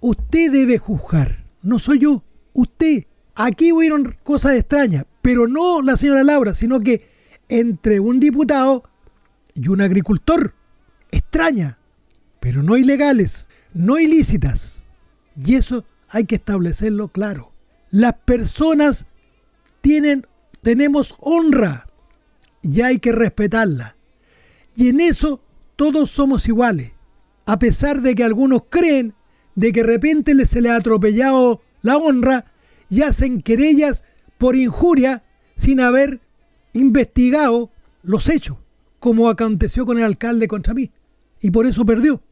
[0.00, 2.22] usted debe juzgar, no soy yo,
[2.52, 3.04] usted.
[3.34, 7.06] Aquí hubieron cosas extrañas, pero no la señora Laura, sino que
[7.48, 8.84] entre un diputado
[9.54, 10.54] y un agricultor,
[11.10, 11.78] extraña,
[12.40, 14.84] pero no ilegales, no ilícitas.
[15.36, 17.52] Y eso hay que establecerlo claro.
[17.90, 19.06] Las personas
[19.80, 20.26] tienen,
[20.62, 21.86] tenemos honra
[22.62, 23.96] y hay que respetarla.
[24.74, 25.40] Y en eso
[25.76, 26.92] todos somos iguales,
[27.46, 29.14] a pesar de que algunos creen
[29.54, 32.46] de que de repente se les ha atropellado la honra
[32.90, 34.04] y hacen querellas
[34.38, 35.24] por injuria
[35.56, 36.20] sin haber
[36.72, 37.70] investigado
[38.02, 38.56] los hechos,
[39.00, 40.90] como aconteció con el alcalde contra mí.
[41.40, 42.22] Y por eso perdió.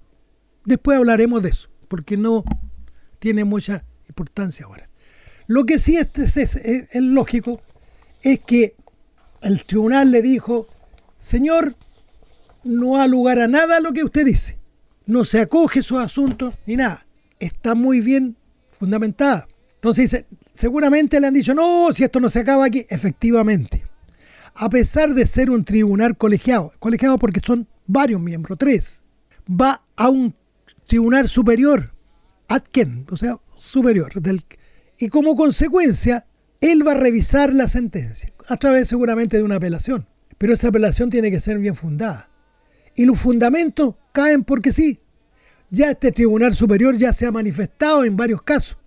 [0.64, 2.44] Después hablaremos de eso, porque no
[3.26, 4.88] tiene mucha importancia ahora.
[5.48, 7.60] Lo que sí es, lógico
[8.22, 8.76] es que
[9.42, 10.68] el tribunal le dijo,
[11.18, 11.74] señor,
[12.62, 14.58] no ha lugar a nada lo que usted dice.
[15.06, 17.04] No se acoge sus asuntos ni nada.
[17.40, 18.36] Está muy bien
[18.78, 19.48] fundamentada.
[19.74, 22.86] Entonces seguramente le han dicho, no, si esto no se acaba aquí.
[22.88, 23.82] Efectivamente.
[24.54, 29.02] A pesar de ser un tribunal colegiado, colegiado porque son varios miembros, tres,
[29.50, 30.32] va a un
[30.86, 31.92] tribunal superior,
[32.48, 34.12] Atken, o sea, superior.
[34.98, 36.26] Y como consecuencia,
[36.60, 40.06] él va a revisar la sentencia, a través seguramente de una apelación.
[40.38, 42.30] Pero esa apelación tiene que ser bien fundada
[42.96, 45.00] y los fundamentos caen porque sí.
[45.70, 48.78] Ya este Tribunal Superior ya se ha manifestado en varios casos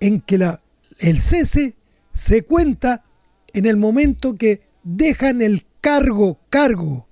[0.00, 0.60] en que la,
[0.98, 1.76] el cese
[2.12, 3.04] se cuenta
[3.52, 7.06] en el momento que dejan el cargo, cargo,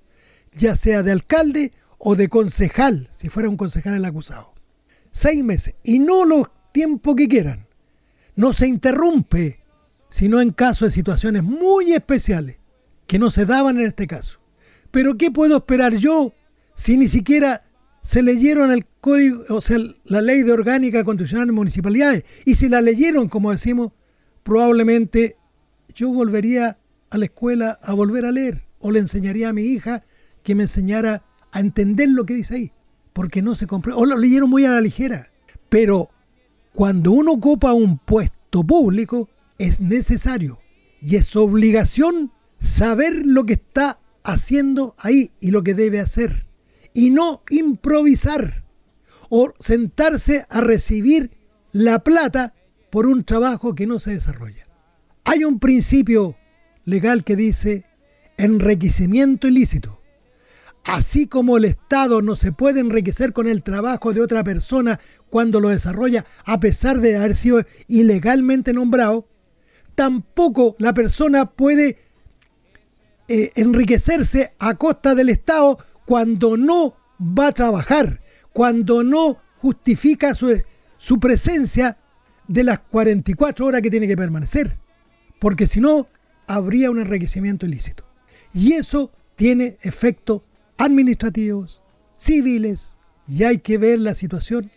[0.53, 4.50] ya sea de alcalde o de concejal, si fuera un concejal el acusado.
[5.11, 7.67] Seis meses, y no los tiempos que quieran.
[8.35, 9.59] No se interrumpe,
[10.09, 12.57] sino en caso de situaciones muy especiales,
[13.07, 14.39] que no se daban en este caso.
[14.89, 16.33] Pero ¿qué puedo esperar yo
[16.75, 17.65] si ni siquiera
[18.01, 22.69] se leyeron el código, o sea, la ley de orgánica constitucional de municipalidades, y si
[22.69, 23.91] la leyeron, como decimos,
[24.43, 25.37] probablemente
[25.93, 30.03] yo volvería a la escuela a volver a leer, o le enseñaría a mi hija
[30.43, 32.71] que me enseñara a entender lo que dice ahí,
[33.13, 35.31] porque no se comprende, o lo leyeron muy a la ligera.
[35.69, 36.09] Pero
[36.73, 40.59] cuando uno ocupa un puesto público, es necesario
[41.01, 46.45] y es obligación saber lo que está haciendo ahí y lo que debe hacer
[46.93, 48.65] y no improvisar
[49.29, 51.31] o sentarse a recibir
[51.71, 52.53] la plata
[52.89, 54.67] por un trabajo que no se desarrolla.
[55.23, 56.35] Hay un principio
[56.83, 57.85] legal que dice
[58.37, 60.00] enriquecimiento ilícito.
[60.83, 65.59] Así como el Estado no se puede enriquecer con el trabajo de otra persona cuando
[65.59, 69.27] lo desarrolla a pesar de haber sido ilegalmente nombrado,
[69.93, 71.99] tampoco la persona puede
[73.27, 78.19] eh, enriquecerse a costa del Estado cuando no va a trabajar,
[78.51, 80.61] cuando no justifica su,
[80.97, 81.97] su presencia
[82.47, 84.79] de las 44 horas que tiene que permanecer,
[85.39, 86.07] porque si no,
[86.47, 88.03] habría un enriquecimiento ilícito.
[88.53, 90.41] Y eso tiene efectos
[90.83, 91.81] administrativos,
[92.17, 94.71] civiles, y hay que ver la situación,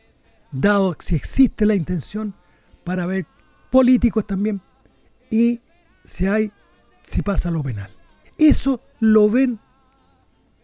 [0.52, 2.34] dado si existe la intención
[2.84, 3.26] para ver
[3.70, 4.60] políticos también,
[5.30, 5.60] y
[6.04, 6.52] si hay,
[7.06, 7.90] si pasa lo penal.
[8.38, 9.58] Eso lo ven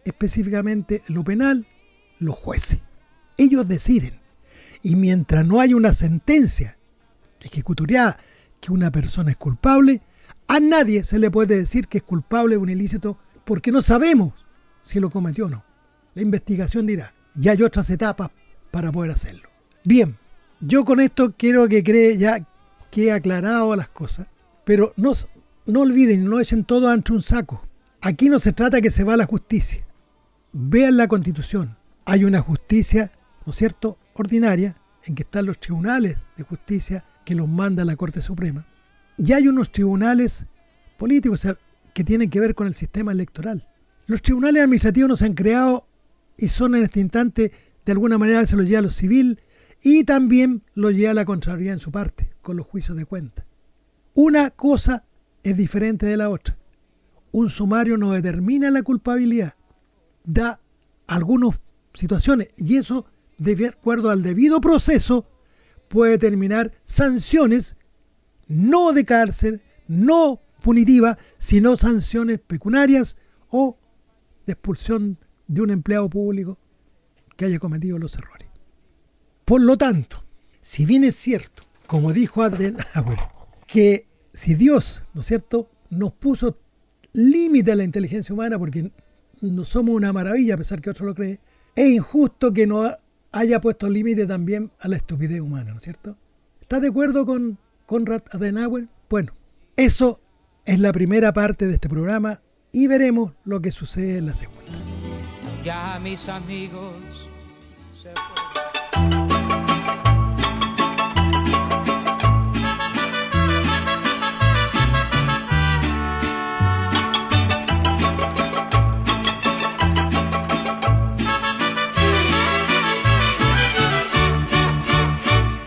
[0.05, 1.67] específicamente lo penal
[2.19, 2.79] los jueces.
[3.37, 4.19] Ellos deciden.
[4.83, 6.77] Y mientras no hay una sentencia
[7.39, 8.17] ejecutoriada
[8.59, 10.01] que una persona es culpable,
[10.47, 14.33] a nadie se le puede decir que es culpable de un ilícito porque no sabemos
[14.83, 15.63] si lo cometió o no.
[16.13, 18.29] La investigación dirá, ya hay otras etapas
[18.71, 19.49] para poder hacerlo.
[19.83, 20.17] Bien,
[20.59, 22.45] yo con esto quiero que cree ya
[22.89, 24.27] que he aclarado las cosas,
[24.65, 25.13] pero no,
[25.65, 27.65] no olviden, no echen todo ante un saco.
[28.01, 29.85] Aquí no se trata que se va a la justicia.
[30.51, 31.77] Vean la constitución.
[32.05, 33.11] Hay una justicia,
[33.45, 37.95] ¿no es cierto?, ordinaria, en que están los tribunales de justicia que los manda la
[37.95, 38.65] Corte Suprema.
[39.17, 40.45] Y hay unos tribunales
[40.97, 41.47] políticos
[41.93, 43.67] que tienen que ver con el sistema electoral.
[44.11, 45.87] Los tribunales administrativos no se han creado
[46.35, 47.53] y son en este instante,
[47.85, 49.39] de alguna manera, se los lleva a lo civil
[49.81, 53.45] y también lo lleva a la Contraloría en su parte, con los juicios de cuenta.
[54.13, 55.05] Una cosa
[55.43, 56.57] es diferente de la otra.
[57.31, 59.53] Un sumario no determina la culpabilidad,
[60.25, 60.59] da
[61.07, 61.57] algunas
[61.93, 63.05] situaciones y eso,
[63.37, 65.25] de acuerdo al debido proceso,
[65.87, 67.77] puede determinar sanciones
[68.49, 73.15] no de cárcel, no punitiva, sino sanciones pecuniarias
[73.47, 73.77] o
[74.45, 76.57] de expulsión de un empleado público
[77.35, 78.47] que haya cometido los errores.
[79.45, 80.23] Por lo tanto,
[80.61, 83.19] si bien es cierto, como dijo Adenauer,
[83.67, 86.57] que si Dios, ¿no es cierto?, nos puso
[87.13, 88.91] límite a la inteligencia humana porque
[89.41, 91.39] no somos una maravilla a pesar que otro lo cree,
[91.75, 92.89] es injusto que no
[93.31, 96.17] haya puesto límite también a la estupidez humana, ¿no es cierto?
[96.61, 98.87] ¿Estás de acuerdo con Conrad Adenauer?
[99.09, 99.33] Bueno,
[99.75, 100.21] eso
[100.65, 104.71] es la primera parte de este programa y veremos lo que sucede en la segunda.
[105.63, 107.29] Ya mis amigos
[107.93, 108.11] se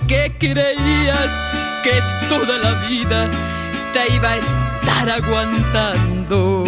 [0.08, 1.30] ¿Qué creías
[1.82, 3.30] que toda la vida
[3.92, 6.64] te iba a estar aguantando?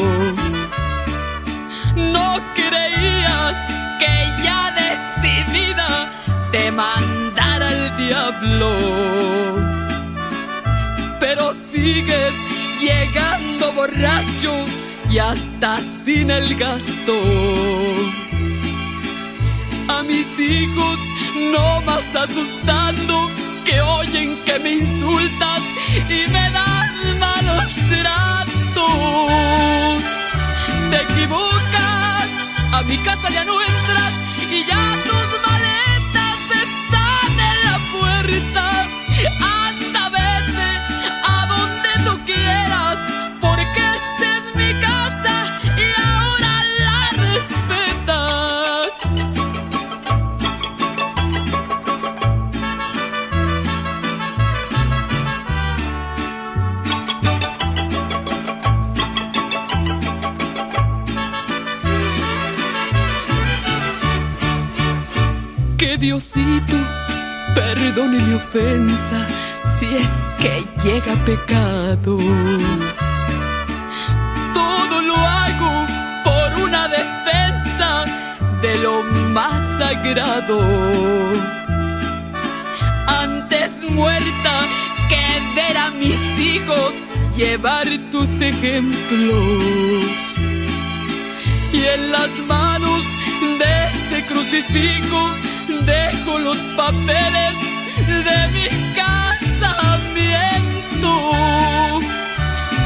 [1.97, 3.57] No creías
[3.99, 6.13] que ya decidida
[6.51, 8.71] te mandara el diablo.
[11.19, 12.35] Pero sigues
[12.81, 14.67] llegando borracho
[15.09, 17.15] y hasta sin el gasto.
[19.89, 20.99] A mis hijos
[21.53, 23.31] no más asustando
[23.65, 25.63] que oyen que me insultan
[26.09, 28.93] y me dan malos tratos.
[30.91, 32.29] Te equivocas,
[32.73, 34.13] a mi casa ya no entras
[34.51, 38.65] y ya tus maletas están en la puerta.
[66.37, 66.77] Que Diosito
[67.55, 69.27] perdone mi ofensa
[69.65, 72.19] si es que llega pecado.
[74.53, 75.87] Todo lo hago
[76.25, 78.05] por una defensa
[78.61, 80.61] de lo más sagrado.
[83.07, 84.55] Antes muerta
[85.09, 86.93] que ver a mis hijos
[87.35, 90.13] llevar tus ejemplos
[91.73, 93.03] y en las manos
[93.59, 95.46] de ese crucifijo
[95.85, 97.55] dejo los papeles
[98.07, 99.73] de mi casamiento.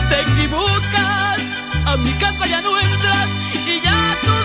[0.08, 1.40] Te equivocas,
[1.86, 3.28] a mi casa ya no entras
[3.66, 4.39] y ya tus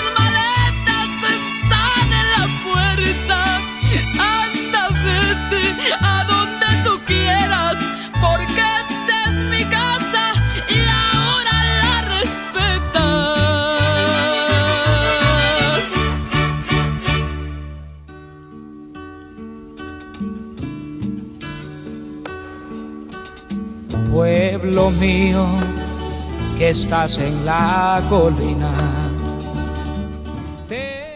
[26.69, 29.11] estás en la colina.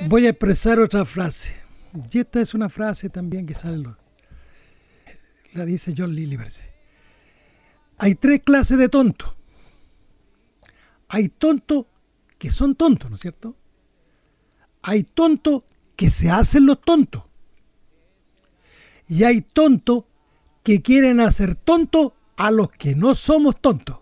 [0.08, 1.56] Voy a expresar otra frase.
[2.12, 3.96] Y esta es una frase también que sale.
[5.54, 6.72] La dice John Lilliverse.
[7.98, 9.36] Hay tres clases de tontos.
[11.08, 11.86] Hay tontos
[12.38, 13.58] que son tontos, ¿no es cierto?
[14.84, 15.64] Hay tontos
[15.96, 17.24] que se hacen los tontos.
[19.08, 20.06] Y hay tontos
[20.62, 23.99] que quieren hacer tontos a los que no somos tontos.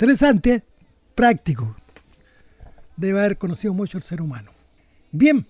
[0.00, 0.62] Interesante,
[1.14, 1.76] práctico.
[2.96, 4.50] Debe haber conocido mucho el ser humano.
[5.12, 5.46] Bien,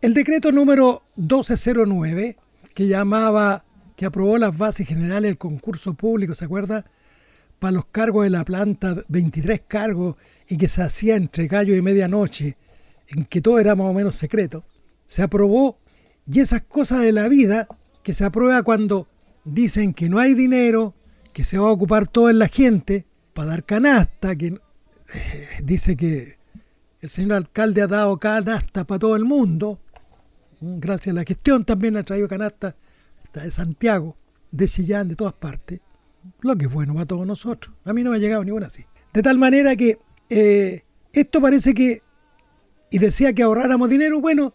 [0.00, 2.36] el decreto número 1209,
[2.74, 3.64] que llamaba,
[3.94, 6.84] que aprobó las bases generales del concurso público, ¿se acuerda?
[7.60, 10.16] Para los cargos de la planta, 23 cargos,
[10.48, 12.56] y que se hacía entre gallo y medianoche,
[13.06, 14.64] en que todo era más o menos secreto,
[15.06, 15.78] se aprobó
[16.26, 17.68] y esas cosas de la vida
[18.02, 19.06] que se aprueba cuando
[19.44, 20.96] dicen que no hay dinero,
[21.32, 23.06] que se va a ocupar todo en la gente
[23.36, 26.38] para dar canasta, que eh, dice que
[27.02, 29.78] el señor alcalde ha dado canasta para todo el mundo,
[30.62, 32.74] gracias a la gestión también ha traído canasta
[33.34, 34.16] de Santiago,
[34.50, 35.80] de Chillán, de todas partes,
[36.40, 37.76] lo que es bueno para todos nosotros.
[37.84, 38.86] A mí no me ha llegado ninguna así.
[39.12, 39.98] De tal manera que
[40.30, 40.82] eh,
[41.12, 42.02] esto parece que
[42.90, 44.54] y decía que ahorráramos dinero, bueno,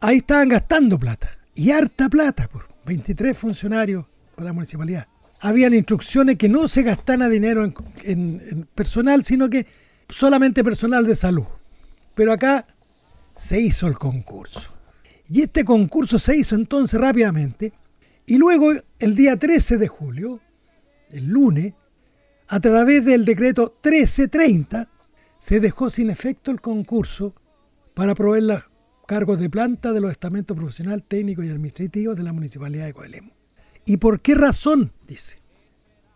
[0.00, 5.06] ahí estaban gastando plata, y harta plata, por 23 funcionarios para la municipalidad.
[5.44, 7.64] Habían instrucciones que no se gastara dinero
[8.04, 9.66] en, personal, sino que
[10.08, 11.46] solamente personal de salud.
[12.14, 12.66] Pero acá
[13.34, 14.70] se hizo el concurso.
[15.28, 17.72] Y este concurso se hizo entonces rápidamente.
[18.24, 20.40] Y luego, el día 13 de julio,
[21.10, 21.74] el lunes,
[22.46, 24.88] a través del decreto 1330,
[25.40, 27.34] se dejó sin efecto el concurso
[27.94, 28.62] para proveer los
[29.08, 33.41] cargos de planta de los estamentos profesional, técnico y administrativo de la Municipalidad de Coelemo.
[33.84, 34.92] ¿Y por qué razón?
[35.06, 35.38] Dice.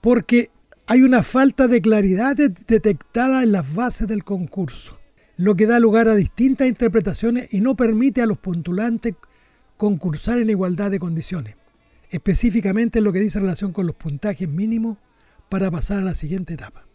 [0.01, 0.51] Porque
[0.87, 4.99] hay una falta de claridad detectada en las bases del concurso,
[5.37, 9.15] lo que da lugar a distintas interpretaciones y no permite a los postulantes
[9.77, 11.57] concursar en igualdad de condiciones,
[12.11, 14.99] específicamente en lo que dice relación con los puntajes mínimos
[15.49, 16.87] para pasar a la siguiente etapa,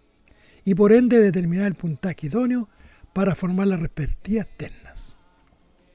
[0.63, 2.69] y por ende determinar el puntaje idóneo
[3.13, 5.19] para formar las respectivas ternas.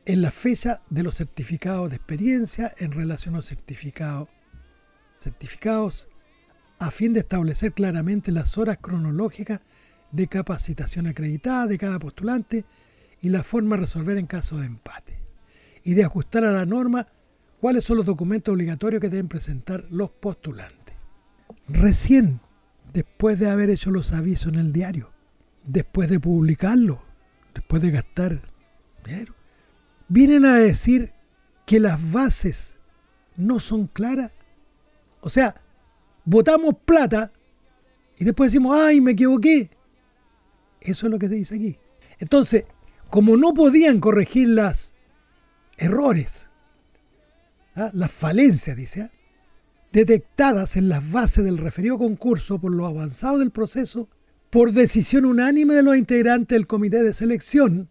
[0.05, 4.29] En la fecha de los certificados de experiencia en relación a los certificados,
[5.19, 6.09] certificados
[6.79, 9.61] a fin de establecer claramente las horas cronológicas
[10.13, 12.65] de capacitación acreditada de cada postulante
[13.21, 15.19] y la forma de resolver en caso de empate,
[15.83, 17.09] y de ajustar a la norma
[17.61, 20.95] cuáles son los documentos obligatorios que deben presentar los postulantes.
[21.69, 22.41] Recién,
[22.93, 25.11] después de haber hecho los avisos en el diario,
[25.65, 27.03] después de publicarlo,
[27.55, 28.43] después de gastar
[29.05, 29.35] dinero,
[30.09, 31.13] vienen a decir
[31.65, 32.77] que las bases
[33.37, 34.33] no son claras.
[35.27, 35.61] O sea,
[36.25, 37.33] votamos plata
[38.17, 39.71] y después decimos, ay, me equivoqué.
[40.81, 41.77] Eso es lo que se dice aquí.
[42.21, 42.67] Entonces,
[43.11, 44.95] como no podían corregir las
[45.79, 46.49] errores,
[47.75, 47.91] ¿ah?
[47.93, 49.11] las falencias, dice, ¿ah?
[49.91, 54.09] detectadas en las bases del referido concurso por lo avanzado del proceso,
[54.49, 57.89] por decisión unánime de los integrantes del comité de selección,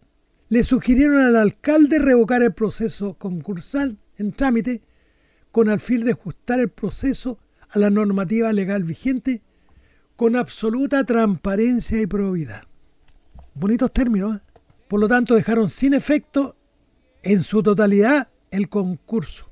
[0.48, 4.84] le sugirieron al alcalde revocar el proceso concursal en trámite
[5.56, 7.40] con el fin de ajustar el proceso
[7.70, 9.42] a la normativa legal vigente
[10.18, 12.64] con absoluta transparencia y probidad.
[13.54, 14.36] Bonitos términos.
[14.36, 14.42] ¿eh?
[14.90, 16.58] Por lo tanto, dejaron sin efecto
[17.24, 19.50] en su totalidad el concurso.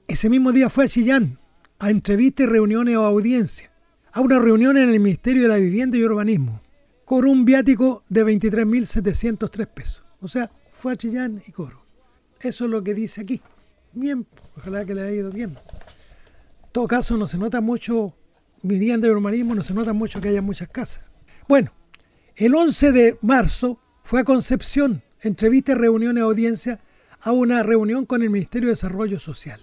[0.07, 1.37] ese mismo día fue a Chillán,
[1.79, 3.69] a entrevistas reuniones o audiencias
[4.13, 6.61] a una reunión en el Ministerio de la Vivienda y Urbanismo
[7.03, 10.05] con un viático de 23.703 pesos.
[10.21, 11.85] O sea, fue a Chillán y cobró.
[12.39, 13.41] Eso es lo que dice aquí.
[13.97, 15.49] Bien, ojalá que le haya ido bien.
[15.49, 18.13] En todo caso, no se nota mucho,
[18.61, 21.03] mirían de urbanismo, no se nota mucho que haya muchas casas.
[21.47, 21.71] Bueno,
[22.35, 26.79] el 11 de marzo fue a Concepción, entrevista, reunión y audiencia
[27.21, 29.59] a una reunión con el Ministerio de Desarrollo Social.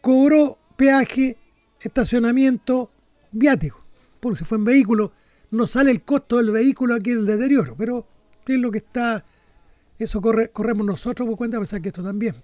[0.00, 1.36] Cobró peaje,
[1.80, 2.92] estacionamiento,
[3.32, 3.84] viático,
[4.20, 5.10] porque si fue en vehículo,
[5.50, 8.06] no sale el costo del vehículo aquí el deterioro, pero
[8.46, 9.24] es lo que está,
[9.98, 12.36] eso corre, corremos nosotros por cuenta, a pesar que esto también.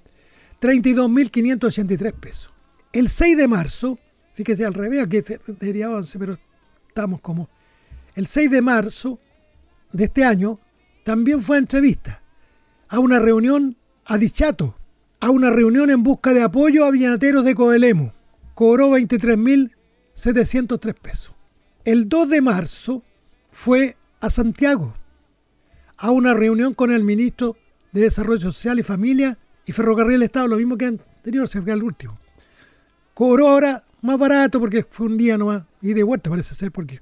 [0.60, 2.52] 32.583 pesos.
[2.92, 3.98] El 6 de marzo,
[4.34, 5.22] fíjese al revés, que
[5.60, 6.38] sería 11, pero
[6.88, 7.48] estamos como...
[8.14, 9.20] El 6 de marzo
[9.92, 10.58] de este año
[11.04, 12.22] también fue a entrevista
[12.88, 14.76] a una reunión a Dichato,
[15.20, 18.12] a una reunión en busca de apoyo a villanateros de Coelemo.
[18.54, 21.34] Cobró 23.703 pesos.
[21.84, 23.02] El 2 de marzo
[23.50, 24.94] fue a Santiago,
[25.98, 27.56] a una reunión con el ministro
[27.92, 31.82] de Desarrollo Social y Familia y Ferrocarril Estado, lo mismo que anterior, se fue al
[31.82, 32.16] último.
[33.12, 37.00] Cobró ahora más barato porque fue un día nomás, y de vuelta parece ser porque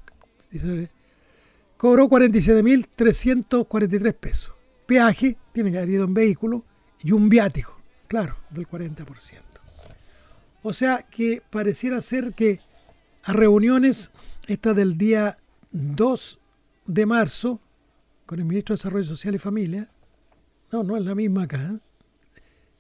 [1.77, 4.55] cobró 47.343 pesos.
[4.87, 6.65] Peaje, tiene que haber ido en vehículo,
[7.03, 9.05] y un viático, claro, del 40%.
[10.63, 12.61] O sea que pareciera ser que
[13.25, 14.11] a reuniones,
[14.47, 15.37] esta del día
[15.73, 16.41] 2
[16.87, 17.61] de marzo,
[18.25, 19.91] con el ministro de Desarrollo Social y Familia,
[20.73, 21.79] no, no es la misma acá, ¿eh?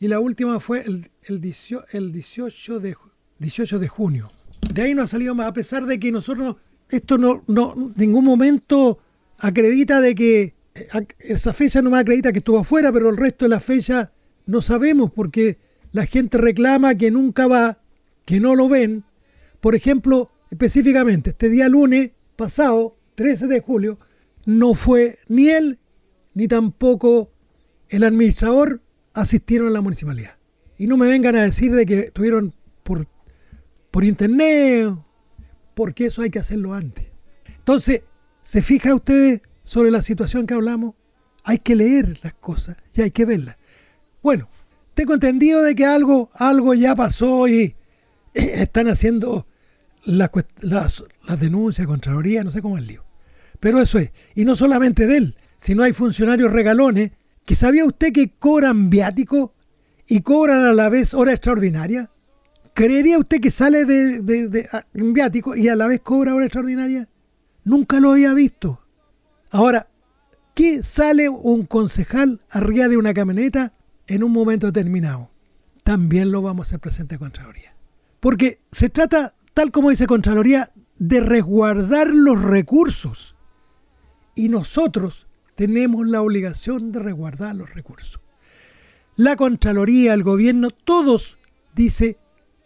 [0.04, 2.94] Y la última fue el, el, 18, de,
[3.38, 4.30] 18 de junio.
[4.70, 6.56] De ahí no ha salido más, a pesar de que nosotros,
[6.90, 8.98] esto no, no ningún momento
[9.38, 10.88] acredita de que eh,
[11.20, 14.12] esa fecha no me acredita que estuvo afuera, pero el resto de la fecha
[14.44, 15.56] no sabemos porque
[15.92, 17.78] la gente reclama que nunca va,
[18.26, 19.04] que no lo ven.
[19.62, 23.98] Por ejemplo, específicamente, este día lunes pasado, 13 de julio,
[24.44, 25.78] no fue ni él
[26.34, 27.32] ni tampoco
[27.88, 28.82] el administrador
[29.14, 30.36] asistieron a la municipalidad.
[30.76, 33.06] Y no me vengan a decir de que estuvieron por,
[33.90, 34.92] por internet,
[35.74, 37.06] porque eso hay que hacerlo antes.
[37.58, 38.02] Entonces,
[38.42, 40.94] ¿se fija ustedes sobre la situación que hablamos,
[41.42, 43.56] hay que leer las cosas y hay que verlas.
[44.22, 44.48] Bueno,
[44.94, 47.74] tengo entendido de que algo, algo ya pasó y
[48.34, 49.46] están haciendo
[50.04, 51.02] las, las,
[51.40, 53.04] denuncias, Contraloría, no sé cómo es el lío.
[53.58, 54.12] Pero eso es.
[54.34, 57.12] Y no solamente de él, sino hay funcionarios regalones
[57.44, 59.54] que sabía usted que cobran viático
[60.06, 62.10] y cobran a la vez hora extraordinaria.
[62.72, 67.08] ¿Creería usted que sale de, viático y a la vez cobra hora extraordinaria?
[67.64, 68.80] Nunca lo había visto.
[69.50, 69.88] Ahora,
[70.54, 73.74] ¿qué sale un concejal arriba de una camioneta
[74.06, 75.30] en un momento determinado?
[75.84, 77.76] También lo vamos a hacer presente a Contraloría.
[78.18, 83.36] Porque se trata, tal como dice Contraloría, de resguardar los recursos.
[84.34, 88.20] Y nosotros tenemos la obligación de resguardar los recursos.
[89.16, 91.38] La Contraloría, el gobierno, todos
[91.74, 92.18] dice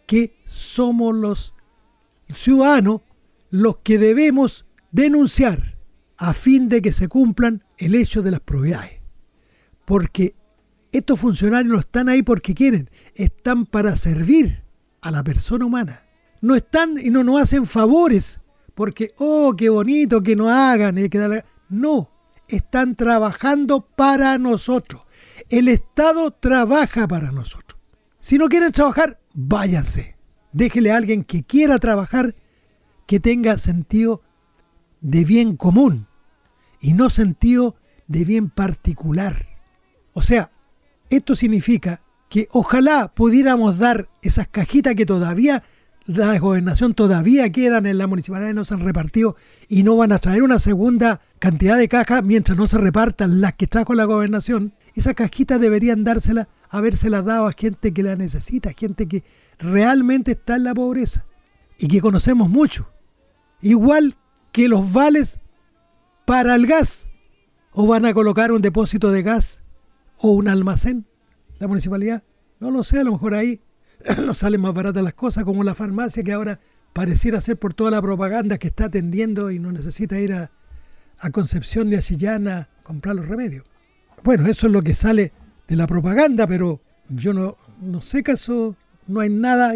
[0.07, 1.53] que somos los
[2.33, 3.01] ciudadanos
[3.51, 5.77] los que debemos denunciar
[6.17, 8.99] a fin de que se cumplan el hecho de las probidades.
[9.85, 10.35] Porque
[10.91, 14.63] estos funcionarios no están ahí porque quieren, están para servir
[15.01, 16.03] a la persona humana.
[16.41, 18.41] No están y no nos hacen favores
[18.75, 20.97] porque, oh, qué bonito que nos hagan.
[20.97, 22.11] Y que No,
[22.49, 25.03] están trabajando para nosotros.
[25.49, 27.79] El Estado trabaja para nosotros.
[28.19, 30.17] Si no quieren trabajar, váyanse.
[30.51, 32.35] Déjele a alguien que quiera trabajar,
[33.07, 34.21] que tenga sentido
[35.01, 36.07] de bien común
[36.81, 37.75] y no sentido
[38.07, 39.45] de bien particular.
[40.13, 40.51] O sea,
[41.09, 45.63] esto significa que ojalá pudiéramos dar esas cajitas que todavía
[46.05, 49.35] la gobernación todavía quedan en la municipalidad y no se han repartido
[49.67, 53.53] y no van a traer una segunda cantidad de cajas mientras no se repartan las
[53.53, 54.73] que trajo la gobernación.
[54.95, 59.23] Esas cajitas deberían dárselas, habérselas dado a gente que la necesita, gente que
[59.59, 61.25] realmente está en la pobreza
[61.77, 62.89] y que conocemos mucho.
[63.61, 64.15] Igual
[64.51, 65.39] que los vales
[66.29, 67.09] para el gas?
[67.71, 69.63] ¿O van a colocar un depósito de gas
[70.17, 71.07] o un almacén?
[71.57, 72.23] La municipalidad,
[72.59, 73.61] no lo sé, a lo mejor ahí
[74.25, 76.59] nos salen más baratas las cosas, como la farmacia que ahora
[76.93, 80.51] pareciera ser por toda la propaganda que está atendiendo y no necesita ir a,
[81.33, 83.65] Concepción de Asillana a comprar los remedios.
[84.23, 85.33] Bueno, eso es lo que sale
[85.67, 86.79] de la propaganda, pero
[87.09, 89.73] yo no, no sé caso, no hay nada,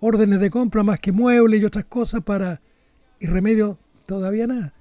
[0.00, 2.62] órdenes de compra más que muebles y otras cosas para,
[3.20, 3.76] y remedios
[4.06, 4.72] todavía nada.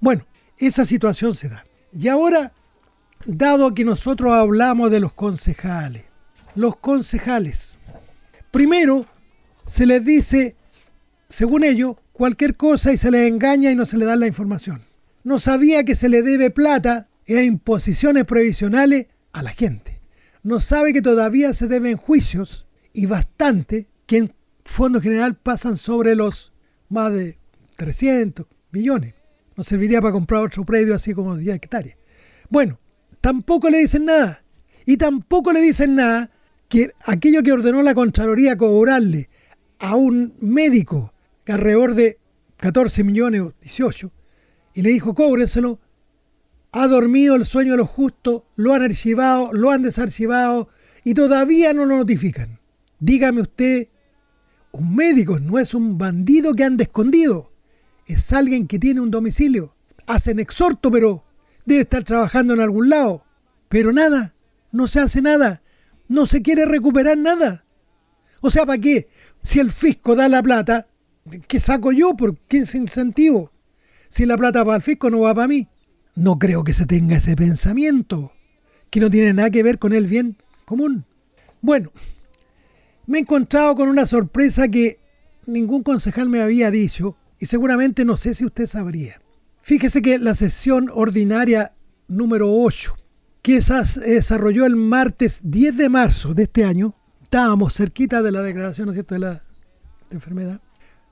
[0.00, 0.26] Bueno,
[0.58, 1.64] esa situación se da.
[1.92, 2.52] Y ahora,
[3.24, 6.04] dado que nosotros hablamos de los concejales,
[6.56, 7.78] los concejales,
[8.56, 9.04] primero
[9.66, 10.56] se les dice,
[11.28, 14.80] según ellos, cualquier cosa y se les engaña y no se le da la información.
[15.24, 20.00] No sabía que se le debe plata e imposiciones previsionales a la gente.
[20.42, 24.32] No sabe que todavía se deben juicios y bastante que en
[24.64, 26.54] fondo general pasan sobre los
[26.88, 27.36] más de
[27.76, 29.12] 300 millones.
[29.54, 31.98] No serviría para comprar otro predio así como 10 hectáreas.
[32.48, 32.80] Bueno,
[33.20, 34.42] tampoco le dicen nada.
[34.86, 36.30] Y tampoco le dicen nada
[36.68, 39.28] que aquello que ordenó la Contraloría cobrarle
[39.78, 41.12] a un médico
[41.44, 42.18] que alrededor de
[42.56, 44.10] 14 millones o 18
[44.74, 45.78] y le dijo cóbrenselo,
[46.72, 50.68] ha dormido el sueño de los justos, lo han archivado, lo han desarchivado
[51.04, 52.58] y todavía no lo notifican.
[52.98, 53.88] Dígame usted,
[54.72, 57.52] un médico no es un bandido que anda escondido,
[58.06, 59.74] es alguien que tiene un domicilio.
[60.06, 61.24] Hacen exhorto, pero
[61.64, 63.24] debe estar trabajando en algún lado.
[63.68, 64.34] Pero nada,
[64.70, 65.62] no se hace nada,
[66.08, 67.64] no se quiere recuperar nada.
[68.40, 69.08] O sea, ¿para qué?
[69.42, 70.88] Si el fisco da la plata,
[71.48, 72.14] ¿qué saco yo?
[72.14, 73.52] ¿Por qué incentivo?
[74.08, 75.68] Si la plata va al fisco, no va para mí.
[76.14, 78.32] No creo que se tenga ese pensamiento,
[78.90, 81.04] que no tiene nada que ver con el bien común.
[81.60, 81.92] Bueno,
[83.06, 84.98] me he encontrado con una sorpresa que
[85.46, 89.20] ningún concejal me había dicho y seguramente no sé si usted sabría.
[89.62, 91.74] Fíjese que la sesión ordinaria
[92.08, 92.96] número 8,
[93.46, 98.42] que se desarrolló el martes 10 de marzo de este año, estábamos cerquita de la
[98.42, 99.14] declaración ¿no cierto?
[99.14, 99.40] De, la,
[100.10, 100.60] enfermedad,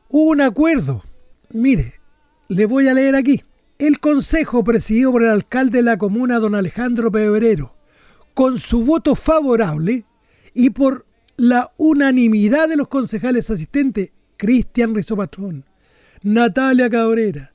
[0.08, 1.04] hubo un acuerdo.
[1.52, 2.00] Mire,
[2.48, 3.44] le voy a leer aquí.
[3.78, 7.76] El consejo presidido por el alcalde de la comuna, don Alejandro Pebrero,
[8.34, 10.04] con su voto favorable
[10.54, 11.06] y por
[11.36, 15.66] la unanimidad de los concejales asistentes, Cristian Rizopatrón,
[16.24, 17.52] Natalia Cabrera,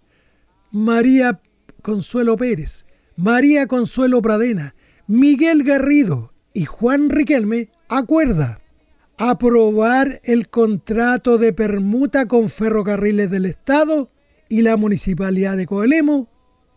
[0.71, 1.41] María
[1.81, 2.85] Consuelo Pérez,
[3.19, 8.61] María Consuelo Pradena, Miguel Garrido y Juan Riquelme, acuerda
[9.17, 14.09] aprobar el contrato de permuta con Ferrocarriles del Estado
[14.47, 16.29] y la Municipalidad de Coelemo,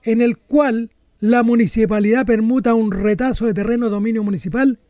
[0.03, 0.91] en el cual
[1.21, 4.81] la municipalidad permuta un retazo de terreno dominio municipal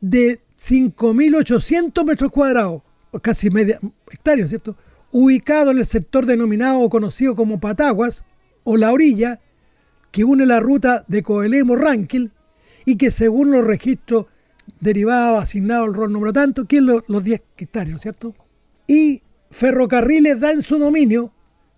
[0.00, 2.82] de 5.800 metros cuadrados,
[3.20, 3.80] casi media
[4.12, 4.76] hectárea, ¿cierto?
[5.10, 8.24] Ubicado en el sector denominado o conocido como Pataguas
[8.62, 9.40] o La Orilla,
[10.10, 12.32] que une la ruta de Coelemo-Ranquil
[12.84, 14.26] y que según los registros
[14.80, 18.34] derivados asignados al rol número tanto, que es los 10 hectáreas, ¿cierto?
[18.86, 21.32] Y Ferrocarriles da en su dominio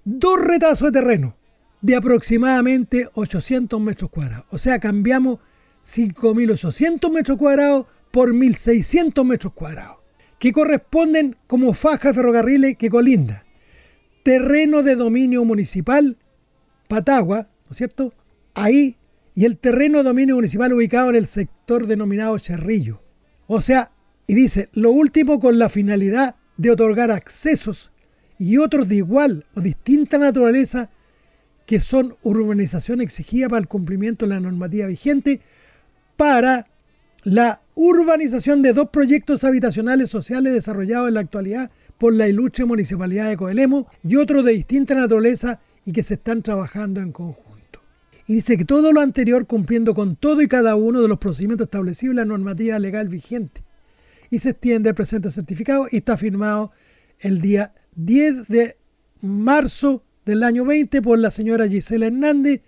[0.05, 1.37] dos retazos de terreno
[1.81, 4.47] de aproximadamente 800 metros cuadrados.
[4.51, 5.39] O sea, cambiamos
[5.87, 9.97] 5.800 metros cuadrados por 1.600 metros cuadrados,
[10.39, 13.45] que corresponden como faja de ferrocarriles que colinda.
[14.23, 16.17] Terreno de dominio municipal,
[16.89, 18.13] Patagua, ¿no es cierto?
[18.55, 18.97] Ahí,
[19.35, 23.01] y el terreno de dominio municipal ubicado en el sector denominado Cerrillo.
[23.47, 23.91] O sea,
[24.27, 27.93] y dice, lo último con la finalidad de otorgar accesos
[28.39, 30.91] y otros de igual o distinta naturaleza
[31.67, 35.41] que son urbanización exigida para el cumplimiento de la normativa vigente
[36.17, 36.67] para
[37.25, 43.29] la urbanización de dos proyectos habitacionales sociales desarrollados en la actualidad por la ilustre Municipalidad
[43.29, 47.52] de Coelemo y otros de distinta naturaleza y que se están trabajando en conjunto.
[48.27, 51.67] Y dice que todo lo anterior cumpliendo con todo y cada uno de los procedimientos
[51.67, 53.63] establecidos en la normativa legal vigente.
[54.31, 56.71] Y se extiende el presente certificado y está firmado
[57.19, 58.77] el día 10 de
[59.21, 62.63] marzo del año 20 por la señora Gisela Hernández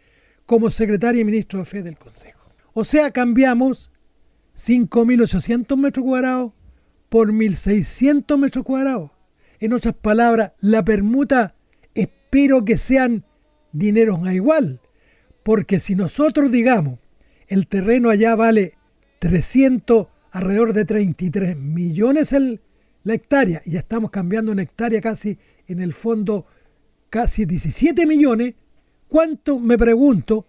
[0.46, 2.40] como secretaria y ministro de fe del Consejo.
[2.72, 3.90] O sea, cambiamos
[4.57, 6.52] 5.800 metros cuadrados
[7.09, 9.11] por 1.600 metros cuadrados.
[9.61, 11.55] En otras palabras, la permuta
[11.94, 13.24] espero que sean
[13.72, 14.80] dineros a igual,
[15.45, 16.99] porque si nosotros digamos,
[17.47, 18.74] el terreno allá vale
[19.20, 22.61] 300, alrededor de 33 millones el,
[23.05, 25.38] la hectárea, y ya estamos cambiando una hectárea casi
[25.68, 26.47] en el fondo,
[27.11, 28.55] casi 17 millones,
[29.07, 30.47] ¿cuánto, me pregunto,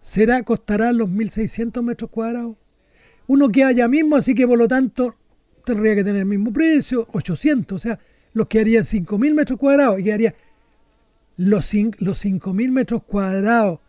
[0.00, 2.56] será, costarán los 1.600 metros cuadrados?
[3.26, 5.16] Uno que haya mismo, así que por lo tanto
[5.64, 7.98] tendría que tener el mismo precio, 800, o sea,
[8.32, 10.34] los que harían 5.000 metros cuadrados y haría
[11.36, 13.80] los, los 5.000 metros cuadrados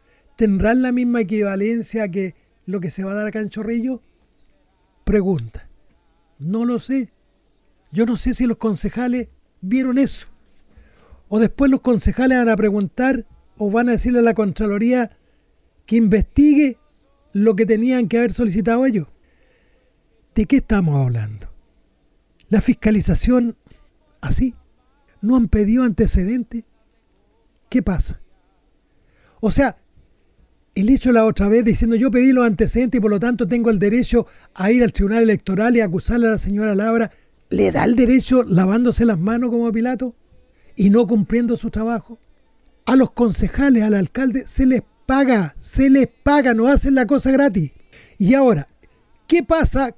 [0.41, 2.33] tendrán la misma equivalencia que
[2.65, 4.01] lo que se va a dar acá en Chorrillo?
[5.03, 5.69] Pregunta.
[6.39, 7.13] No lo sé.
[7.91, 9.27] Yo no sé si los concejales
[9.61, 10.25] vieron eso.
[11.29, 15.15] O después los concejales van a preguntar o van a decirle a la Contraloría
[15.85, 16.79] que investigue
[17.33, 19.09] lo que tenían que haber solicitado ellos.
[20.33, 21.53] ¿De qué estamos hablando?
[22.49, 23.57] La fiscalización,
[24.21, 24.55] así,
[25.21, 26.63] no han pedido antecedentes.
[27.69, 28.19] ¿Qué pasa?
[29.39, 29.77] O sea,
[30.76, 33.69] el hecho la otra vez diciendo yo pedí los antecedentes y por lo tanto tengo
[33.69, 37.11] el derecho a ir al tribunal electoral y acusarle a la señora Labra
[37.49, 40.15] le da el derecho lavándose las manos como Pilato
[40.76, 42.17] y no cumpliendo su trabajo.
[42.86, 47.30] A los concejales, al alcalde, se les paga, se les paga, no hacen la cosa
[47.30, 47.72] gratis.
[48.17, 48.69] Y ahora,
[49.28, 49.95] ¿qué pasa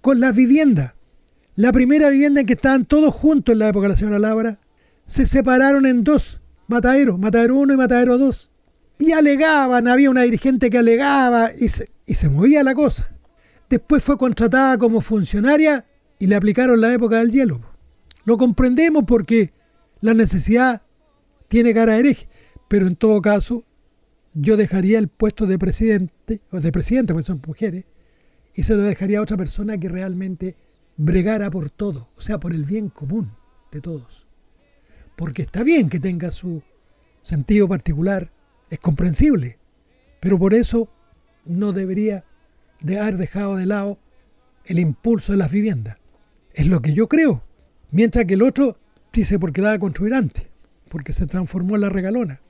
[0.00, 0.94] con las viviendas?
[1.56, 4.60] La primera vivienda en que estaban todos juntos en la época de la señora Laura,
[5.06, 8.50] se separaron en dos, Matadero, Matadero 1 y Matadero 2.
[8.98, 13.10] Y alegaban, había una dirigente que alegaba y se, y se movía la cosa.
[13.68, 15.84] Después fue contratada como funcionaria
[16.18, 17.60] y le aplicaron la época del hielo.
[18.24, 19.52] Lo comprendemos porque
[20.00, 20.82] la necesidad
[21.48, 22.28] tiene cara de hereje,
[22.68, 23.64] pero en todo caso
[24.34, 27.84] yo dejaría el puesto de presidente, o de presidente, porque son mujeres,
[28.54, 30.56] y se lo dejaría a otra persona que realmente
[30.96, 33.32] bregara por todo, o sea, por el bien común
[33.72, 34.26] de todos.
[35.16, 36.62] Porque está bien que tenga su
[37.22, 38.30] sentido particular,
[38.70, 39.58] es comprensible,
[40.20, 40.88] pero por eso
[41.44, 42.24] no debería
[42.80, 43.98] de haber dejado de lado
[44.64, 45.98] el impulso de las viviendas.
[46.52, 47.42] Es lo que yo creo.
[47.90, 48.78] Mientras que el otro
[49.12, 50.46] dice porque la va a construir antes,
[50.88, 52.40] porque se transformó en la regalona,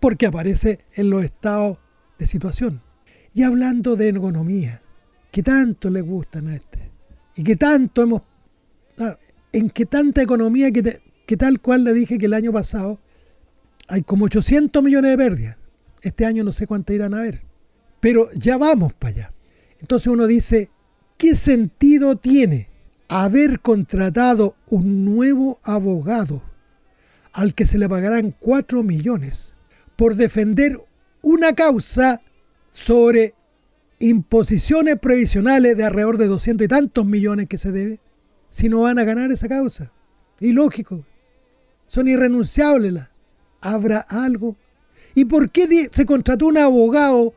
[0.00, 1.78] porque aparece en los estados
[2.18, 2.82] de situación.
[3.34, 4.82] Y hablando de economía,
[5.30, 6.90] que tanto le gustan a este,
[7.34, 8.22] y que tanto hemos...
[8.98, 9.16] Ah,
[9.54, 12.98] en que tanta economía que, que tal cual le dije que el año pasado
[13.88, 15.56] hay como 800 millones de pérdidas.
[16.02, 17.42] Este año no sé cuánto irán a ver.
[18.00, 19.32] Pero ya vamos para allá.
[19.80, 20.70] Entonces uno dice,
[21.16, 22.68] ¿qué sentido tiene
[23.08, 26.42] haber contratado un nuevo abogado
[27.32, 29.54] al que se le pagarán 4 millones
[29.96, 30.80] por defender
[31.22, 32.20] una causa
[32.72, 33.34] sobre
[33.98, 38.00] imposiciones previsionales de alrededor de 200 y tantos millones que se debe,
[38.50, 39.92] si no van a ganar esa causa?
[40.40, 41.04] Ilógico.
[41.86, 43.04] Son irrenunciables.
[43.60, 44.56] ¿Habrá algo?
[45.14, 47.34] ¿Y por qué se contrató un abogado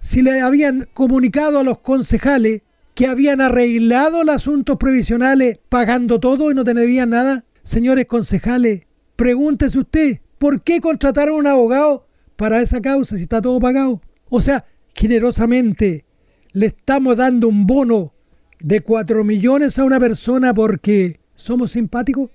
[0.00, 2.62] si le habían comunicado a los concejales
[2.94, 7.44] que habían arreglado los asuntos previsionales pagando todo y no tenían nada?
[7.62, 8.86] Señores concejales,
[9.16, 12.06] pregúntese usted, ¿por qué contrataron un abogado
[12.36, 14.00] para esa causa si está todo pagado?
[14.28, 16.04] O sea, generosamente
[16.52, 18.12] le estamos dando un bono
[18.60, 22.30] de 4 millones a una persona porque somos simpáticos.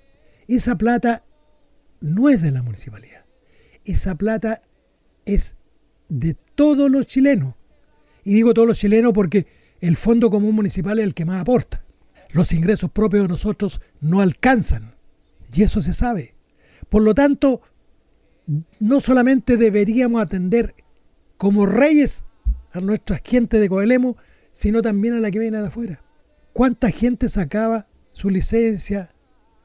[0.48, 1.24] Esa plata
[2.02, 3.15] no es de la municipalidad.
[3.86, 4.62] Esa plata
[5.26, 5.56] es
[6.10, 7.56] de todos los chilenos.
[8.24, 9.48] Y digo todos los chilenos porque
[9.82, 11.84] el Fondo Común Municipal es el que más aporta.
[12.32, 14.96] Los ingresos propios de nosotros no alcanzan.
[15.54, 16.36] Y eso se sabe.
[16.90, 17.62] Por lo tanto,
[18.80, 20.76] no solamente deberíamos atender
[21.38, 22.24] como reyes
[22.74, 24.18] a nuestra gente de Coelemo,
[24.54, 26.02] sino también a la que viene de afuera.
[26.54, 29.10] ¿Cuánta gente sacaba su licencia?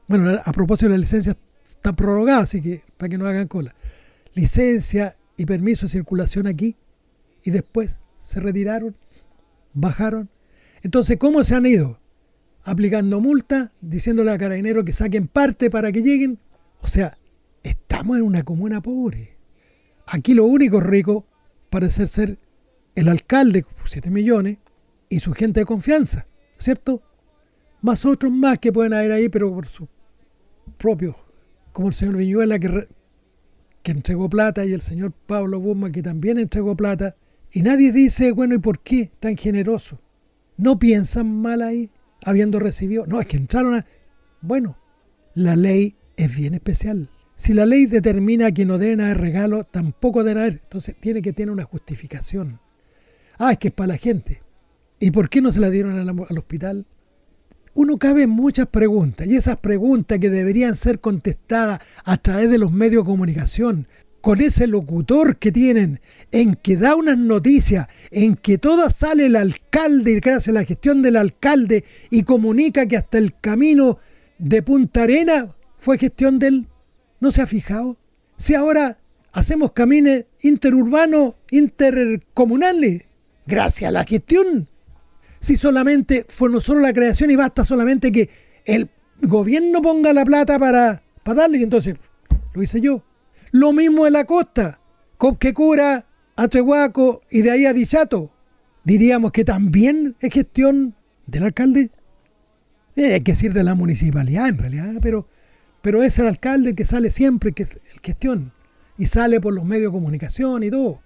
[0.07, 3.75] Bueno, a propósito de la licencia está prorrogada, así que para que no hagan cola.
[4.33, 6.77] Licencia y permiso de circulación aquí
[7.43, 8.95] y después se retiraron,
[9.73, 10.29] bajaron.
[10.83, 11.99] Entonces, ¿cómo se han ido?
[12.63, 16.39] Aplicando multa, diciéndole a carabineros que saquen parte para que lleguen.
[16.81, 17.17] O sea,
[17.63, 19.37] estamos en una comuna pobre.
[20.07, 21.25] Aquí lo único rico
[21.69, 22.37] parece ser
[22.95, 24.57] el alcalde, 7 millones,
[25.09, 26.25] y su gente de confianza,
[26.57, 27.01] ¿cierto?
[27.81, 29.87] Más otros más que pueden haber ahí, pero por su
[30.77, 31.15] propio,
[31.71, 32.87] como el señor Viñuela que,
[33.83, 37.15] que entregó plata y el señor Pablo Buma que también entregó plata.
[37.51, 39.99] Y nadie dice, bueno, ¿y por qué tan generoso?
[40.57, 41.89] ¿No piensan mal ahí,
[42.23, 43.05] habiendo recibido?
[43.07, 43.85] No, es que entraron a...
[44.41, 44.77] Bueno,
[45.33, 47.09] la ley es bien especial.
[47.35, 50.61] Si la ley determina que no deben haber regalo, tampoco deben haber.
[50.63, 52.59] Entonces tiene que tener una justificación.
[53.39, 54.43] Ah, es que es para la gente.
[54.99, 56.85] ¿Y por qué no se la dieron al, hospital?
[57.73, 62.71] Uno cabe muchas preguntas y esas preguntas que deberían ser contestadas a través de los
[62.71, 63.87] medios de comunicación,
[64.19, 65.99] con ese locutor que tienen,
[66.31, 70.65] en que da unas noticias, en que toda sale el alcalde y gracias a la
[70.65, 73.99] gestión del alcalde y comunica que hasta el camino
[74.37, 76.67] de Punta Arena fue gestión del
[77.21, 77.97] ¿No se ha fijado?
[78.37, 78.97] Si ahora
[79.31, 83.05] hacemos caminos interurbanos, intercomunales,
[83.45, 84.67] gracias a la gestión.
[85.41, 88.29] Si solamente fue no solo la creación y basta solamente que
[88.63, 88.89] el
[89.21, 91.97] gobierno ponga la plata para, para darle, entonces
[92.53, 93.03] lo hice yo.
[93.51, 94.79] Lo mismo en la costa,
[95.37, 96.05] que cura
[96.37, 98.31] a Trehuaco y de ahí a Dichato.
[98.85, 100.95] Diríamos que también es gestión
[101.27, 101.91] del alcalde.
[102.95, 105.27] Eh, hay que decir de la municipalidad en realidad, pero
[105.81, 108.53] pero es el alcalde que sale siempre, que es el gestión,
[108.97, 111.01] y sale por los medios de comunicación y todo.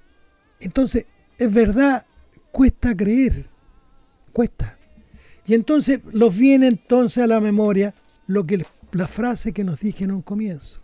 [0.59, 1.05] Entonces,
[1.37, 2.05] es verdad,
[2.51, 3.47] cuesta creer,
[4.35, 4.77] cuesta.
[5.47, 7.93] Y entonces los viene entonces a la memoria
[8.27, 10.81] lo que la frase que nos dije en un comienzo.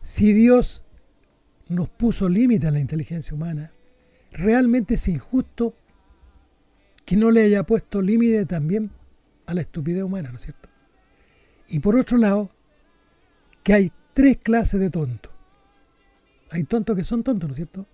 [0.00, 0.82] Si Dios
[1.68, 3.72] nos puso límite a la inteligencia humana,
[4.32, 5.74] realmente es injusto
[7.04, 8.90] que no le haya puesto límite también
[9.44, 10.70] a la estupidez humana, ¿no es cierto?
[11.68, 12.50] Y por otro lado,
[13.62, 15.30] que hay tres clases de tontos.
[16.50, 17.86] Hay tontos que son tontos, ¿no es cierto?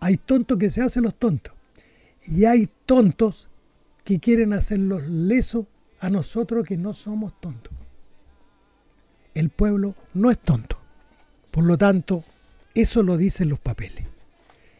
[0.00, 1.55] Hay tontos que se hacen los tontos.
[2.26, 3.48] Y hay tontos
[4.04, 5.66] que quieren hacerlos lesos
[6.00, 7.72] a nosotros que no somos tontos.
[9.34, 10.78] El pueblo no es tonto.
[11.50, 12.24] Por lo tanto,
[12.74, 14.04] eso lo dicen los papeles.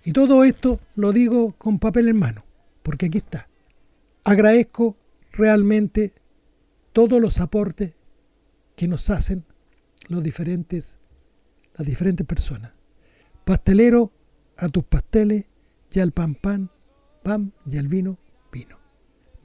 [0.04, 2.44] Y todo esto lo digo con papel en mano,
[2.82, 3.48] porque aquí está.
[4.24, 4.96] Agradezco
[5.32, 6.12] realmente
[6.92, 7.92] todos los aportes
[8.76, 9.44] que nos hacen
[10.08, 10.98] los diferentes,
[11.76, 12.72] las diferentes personas.
[13.44, 14.12] Pastelero,
[14.56, 15.46] a tus pasteles,
[15.92, 16.70] y al pan pan,
[17.26, 18.18] pan, y al vino,
[18.52, 18.78] vino.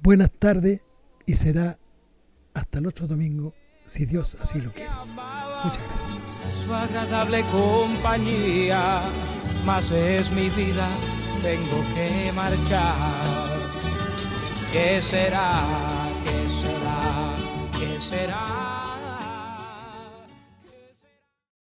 [0.04, 0.82] Buenas tardes
[1.26, 1.80] y será
[2.54, 3.56] hasta el otro domingo,
[3.88, 4.92] si Dios así lo quiere.
[5.64, 6.64] Muchas gracias.
[6.64, 9.02] Su agradable compañía,
[9.66, 10.88] más es mi vida,
[11.42, 13.60] tengo que marchar.
[14.72, 15.50] ¿Qué será?
[16.24, 17.36] ¿Qué será?
[17.80, 18.71] ¿Qué será?